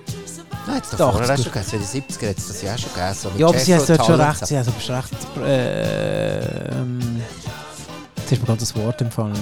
Nein, 0.67 0.77
jetzt 0.77 0.93
doch 0.93 1.13
vorher 1.13 1.25
80er. 1.25 1.31
hast 1.33 1.39
du 1.39 1.43
schon 1.43 1.53
gegeben. 1.53 1.85
2070er 2.21 2.29
hat 2.29 2.37
das 2.37 2.63
ja 2.63 2.75
auch 2.75 2.79
schon. 2.79 3.15
So 3.15 3.31
mit 3.31 3.39
Ja, 3.41 3.47
aber 3.49 3.59
sie 3.59 3.73
dort 3.87 4.07
schon 4.07 4.21
recht, 4.21 4.39
so. 4.39 4.47
sie 4.47 4.59
haben 4.59 4.69
aber 4.69 4.97
recht, 4.97 5.39
äh, 5.45 6.79
ähm, 6.79 7.23
jetzt 8.19 8.33
ist 8.33 8.39
mir 8.41 8.47
gerade 8.47 8.61
das 8.61 8.77
Wort 8.77 9.01
empfallen. 9.01 9.39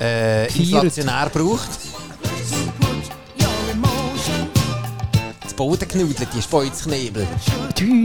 Äh, 0.00 0.46
inflationär 0.58 1.30
braucht. 1.32 1.68
Das 5.44 5.54
Boden 5.54 5.86
genudelt, 5.88 6.28
die 6.34 6.42
Speuzknebel. 6.42 7.24
Tü. 7.76 8.04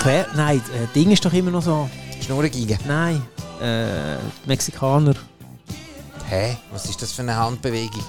Quer, 0.00 0.26
nein, 0.34 0.58
äh, 0.74 0.86
Ding 0.94 1.10
ist 1.10 1.24
doch 1.24 1.32
immer 1.32 1.50
noch 1.50 1.62
so, 1.62 1.88
Schnurrengigen. 2.24 2.78
nein, 2.86 3.22
äh, 3.60 4.16
Mexikaner. 4.46 5.14
Hä? 6.28 6.56
Was 6.72 6.86
ist 6.86 7.02
das 7.02 7.12
für 7.12 7.22
eine 7.22 7.36
Handbewegung? 7.36 8.02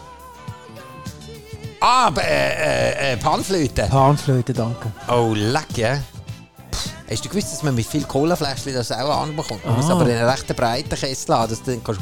Ah, 1.82 2.12
äh, 2.18 2.22
äh, 2.22 3.14
äh, 3.14 3.18
Panflöte. 3.18 3.88
Panflöte, 3.90 4.54
danke. 4.54 4.92
Oh, 5.10 5.34
leck, 5.36 5.76
ja. 5.76 5.96
Pff, 5.96 6.90
Hast 7.10 7.26
du 7.26 7.30
gewusst, 7.30 7.52
dass 7.52 7.64
man 7.64 7.74
mit 7.76 7.86
viel 7.88 8.04
Colafläschchen 8.04 8.74
das 8.74 8.92
auch 8.92 9.24
anbekommt? 9.24 9.66
Man 9.66 9.76
muss 9.76 9.90
Ah. 9.90 9.94
aber 9.94 10.06
in 10.08 10.16
einen 10.18 10.30
recht 10.30 10.56
breiten 10.56 10.90
Kessel 10.96 11.36
haben, 11.36 11.50
dass 11.50 11.62
du 11.64 11.72
dann 11.72 11.84
kannst... 11.84 12.00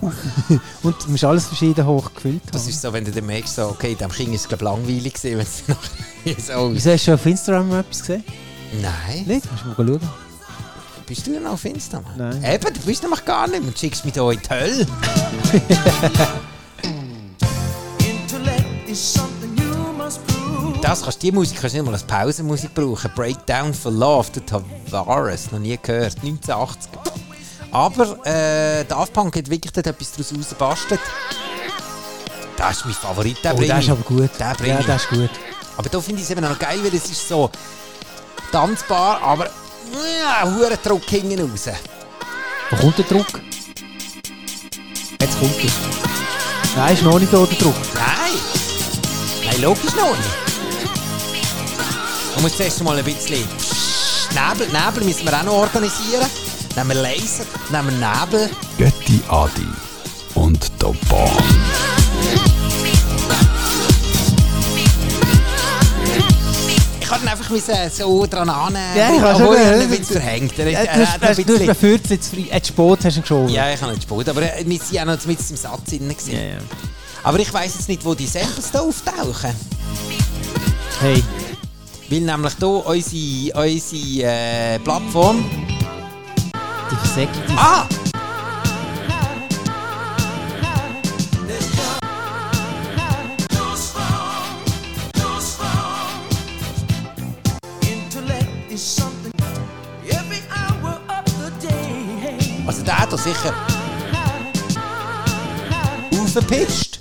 Und 0.82 1.04
du 1.04 1.10
musst 1.10 1.24
alles 1.24 1.46
verschieden 1.46 1.86
hochgefüllt 1.86 2.42
haben. 2.42 2.50
Das 2.52 2.66
ist 2.66 2.82
so, 2.82 2.92
wenn 2.92 3.04
du 3.04 3.12
dann 3.12 3.24
merkst, 3.26 3.54
so, 3.54 3.68
okay, 3.68 3.94
dem 3.94 4.10
Kind 4.10 4.34
ist 4.34 4.52
es 4.52 4.60
langweilig 4.60 5.14
gewesen, 5.14 5.38
wenn 5.38 5.46
es 5.46 5.62
nachher 6.44 6.58
so... 6.58 6.74
Wieso 6.74 6.90
hast 6.90 7.06
du 7.06 7.14
auf 7.14 7.24
Instagram 7.24 7.72
etwas 7.78 8.00
gesehen? 8.00 8.24
Nein. 8.72 9.24
Nicht? 9.26 9.50
Musst 9.50 9.64
du 9.64 9.68
mal 9.68 9.76
schauen. 9.76 10.10
Bist 11.06 11.26
du 11.26 11.32
denn 11.32 11.46
auf 11.46 11.64
Insta? 11.64 12.00
Mann? 12.00 12.14
Nein. 12.40 12.44
Eben, 12.54 12.72
du 12.74 12.80
bist 12.80 13.02
nämlich 13.02 13.24
gar 13.24 13.48
nicht. 13.48 13.62
Und 13.62 13.76
schickst 13.78 14.04
mich 14.04 14.14
hier 14.14 14.30
in 14.30 14.40
die 14.40 14.48
Hölle. 14.50 14.86
Intellect 17.98 18.88
is 18.88 19.14
something 19.14 19.56
you 19.56 19.92
must 19.96 20.24
prove. 20.26 20.78
Da 20.80 20.90
das 20.90 21.02
kannst, 21.02 21.22
die 21.22 21.32
Musik 21.32 21.58
kannst 21.60 21.74
du 21.74 21.78
nicht 21.78 21.86
mal 21.86 21.92
als 21.94 22.04
Pausenmusik 22.04 22.72
brauchen. 22.74 23.10
Breakdown 23.14 23.74
for 23.74 23.90
Love, 23.92 24.28
der 24.34 24.46
Tavares, 24.46 25.50
noch 25.50 25.58
nie 25.58 25.78
gehört, 25.82 26.16
1980. 26.22 26.90
Aber 27.72 28.26
äh, 28.26 28.84
Daft 28.84 29.12
Punk 29.12 29.36
hat 29.36 29.48
wirklich 29.50 29.72
dort 29.72 29.86
etwas 29.86 30.12
daraus 30.12 30.32
rausgebastelt. 30.36 31.00
Das 32.56 32.76
ist 32.78 32.84
mein 32.84 32.94
Favorit, 32.94 33.42
den 33.44 33.52
Oh, 33.52 33.56
bringe 33.56 33.68
der 33.68 33.78
ist 33.78 33.90
aber 33.90 34.02
gut. 34.02 34.30
Bringe 34.58 34.74
Ja, 34.74 34.82
der 34.82 34.96
ist 34.96 35.08
gut. 35.08 35.30
Aber 35.76 35.88
da 35.88 36.00
finde 36.00 36.20
ich 36.20 36.24
es 36.28 36.30
eben 36.30 36.44
auch 36.44 36.58
geil, 36.58 36.78
weil 36.82 36.94
es 36.94 37.10
ist 37.10 37.28
so 37.28 37.48
tanzbar, 38.50 39.20
aber 39.22 39.50
ja, 40.20 40.44
hure 40.44 40.76
Druck 40.82 41.04
hinten 41.08 41.40
raus. 41.40 41.68
Wo 42.70 42.76
kommt 42.76 42.98
der 42.98 43.04
Druck? 43.04 43.40
Jetzt 45.20 45.38
kommt 45.38 45.64
er. 45.64 45.70
Nein, 46.76 46.94
ist 46.94 47.02
noch 47.02 47.18
nicht 47.18 47.32
da 47.32 47.44
der 47.44 47.58
Druck. 47.58 47.74
Nein! 47.94 48.38
Nein, 49.44 49.60
logisch 49.62 49.94
noch 49.96 50.16
nicht. 50.16 50.50
Man 52.34 52.42
muss 52.42 52.56
zuerst 52.56 52.82
mal 52.82 52.96
ein 52.96 53.04
bisschen 53.04 53.46
Psst, 53.58 54.30
Nebel, 54.32 54.68
Nebel 54.68 55.04
müssen 55.04 55.24
wir 55.26 55.38
auch 55.38 55.42
noch 55.42 55.54
organisieren. 55.54 56.26
Nehmen 56.76 56.90
wir 56.90 57.02
Laser, 57.02 57.44
nehmen 57.70 58.00
wir 58.00 58.08
Nebel. 58.08 58.50
Götti 58.78 59.20
Adi 59.28 59.66
und 60.34 60.70
der 60.80 60.94
Bahn. 61.08 61.59
Müssen 67.50 67.74
so 67.92 68.26
dran 68.26 68.48
annehmen. 68.48 68.96
Ja, 68.96 69.10
ich 69.14 69.20
kann 69.20 69.36
schon 69.36 69.50
gehört. 69.50 69.80
ein 69.80 69.88
bisschen 69.90 70.04
verhängt. 70.06 70.58
Er, 70.58 70.70
Ja, 70.70 70.84
du 70.84 71.06
hast, 71.06 71.22
du 71.22 71.26
hast 71.26 71.66
mir 71.66 71.74
14 71.74 72.20
zu 72.22 72.28
spät 72.36 73.04
hast 73.04 73.16
du 73.16 73.20
geschoben. 73.20 73.48
Ja, 73.48 73.70
ich 73.72 73.80
habe 73.80 73.92
nicht 73.92 74.02
gespult, 74.02 74.28
aber 74.28 74.42
äh, 74.42 74.64
wir 74.66 74.78
sind 74.78 74.92
ja 74.92 75.04
noch 75.04 75.24
mit 75.26 75.38
im 75.50 75.56
Satz 75.56 75.90
drin. 75.90 76.14
ja, 76.28 76.38
ja. 76.38 76.56
Aber 77.22 77.38
ich 77.38 77.52
weiss 77.52 77.74
jetzt 77.74 77.88
nicht, 77.88 78.04
wo 78.04 78.14
die 78.14 78.26
Samples 78.26 78.70
da 78.72 78.80
auftauchen. 78.80 79.54
Hey, 81.00 81.22
Weil 82.08 82.20
nämlich 82.20 82.54
hier 82.58 82.68
unsere, 82.68 83.64
unsere 83.64 84.22
äh, 84.22 84.78
Plattform. 84.78 85.44
die 86.90 86.96
Versäckung, 86.96 87.42
die 87.48 87.54
Ah! 87.56 87.86
Also 102.66 102.82
der 102.84 102.98
hat 102.98 103.12
doch 103.12 103.18
sicher. 103.18 103.52
Aufgepitcht. 106.12 106.98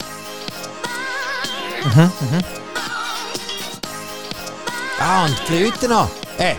Ah, 5.00 5.26
und 5.26 5.38
die 5.40 5.46
Flöte 5.46 5.88
noch. 5.88 6.10
Äh, 6.40 6.56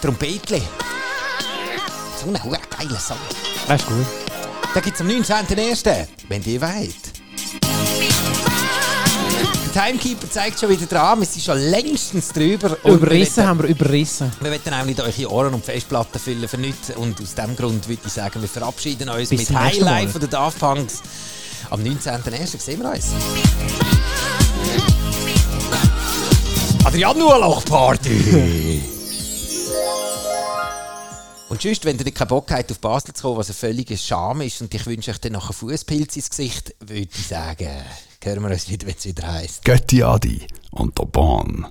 Trompetli. 0.00 0.62
So 2.20 2.28
ein 2.28 2.58
geiler 2.78 3.00
Song. 3.00 3.18
das 3.66 3.80
ist 3.80 3.88
gut. 3.88 4.06
Da 4.74 4.80
gibt 4.80 4.94
es 4.94 5.00
am 5.00 5.08
19.01., 5.08 6.06
wenn 6.28 6.42
ihr 6.44 6.60
wollt. 6.60 7.07
Der 9.78 9.84
Timekeeper 9.84 10.28
zeigt 10.28 10.58
schon 10.58 10.70
wieder 10.70 10.86
dran, 10.86 11.20
wir 11.20 11.26
sind 11.26 11.44
schon 11.44 11.56
längstens 11.56 12.32
drüber. 12.32 12.76
Überrissen 12.82 13.46
haben 13.46 13.62
wir 13.62 13.68
überrissen. 13.68 14.32
Wir 14.40 14.50
wollen 14.50 14.86
nicht 14.86 15.00
eure 15.00 15.30
Ohren 15.30 15.54
und 15.54 15.64
Festplatten 15.64 16.18
füllen 16.18 16.48
für 16.48 16.58
nichts. 16.58 16.90
Und 16.96 17.20
aus 17.20 17.32
diesem 17.36 17.54
Grund 17.54 17.88
würde 17.88 18.02
ich 18.04 18.12
sagen, 18.12 18.40
wir 18.40 18.48
verabschieden 18.48 19.08
uns 19.08 19.28
Bis 19.28 19.50
mit. 19.50 19.56
Highlight 19.56 20.10
von 20.10 20.20
der 20.20 20.30
Daft 20.30 20.58
Punks. 20.58 21.00
Am 21.70 21.80
19.01. 21.80 22.58
sehen 22.58 22.80
wir 22.80 22.90
uns. 22.90 23.12
An 26.84 26.90
der 26.90 27.00
Januarloch-Party! 27.00 28.82
Und 31.50 31.62
sonst, 31.62 31.84
wenn 31.84 31.96
du 31.96 32.02
nicht 32.02 32.16
keinen 32.16 32.28
Bock 32.28 32.50
hast, 32.50 32.72
auf 32.72 32.80
Basel 32.80 33.14
zu 33.14 33.22
kommen, 33.22 33.38
was 33.38 33.48
ein 33.50 33.54
völliger 33.54 33.96
Scham 33.96 34.40
ist 34.40 34.60
und 34.60 34.74
ich 34.74 34.84
wünsche 34.86 35.12
euch 35.12 35.18
dann 35.18 35.34
noch 35.34 35.50
einen 35.50 35.54
Fußpilz 35.54 36.16
ins 36.16 36.30
Gesicht, 36.30 36.74
würde 36.80 37.02
ich 37.14 37.28
sagen, 37.28 37.70
hören 38.28 38.42
wir 38.42 38.50
uns 38.50 38.68
wieder, 38.68 38.86
wenn 38.86 38.94
es 38.96 39.04
wieder 39.04 39.32
heisst. 39.32 39.64
Götti 39.64 40.02
Adi 40.02 40.46
und 40.70 40.98
der 40.98 41.06
Bahn. 41.06 41.66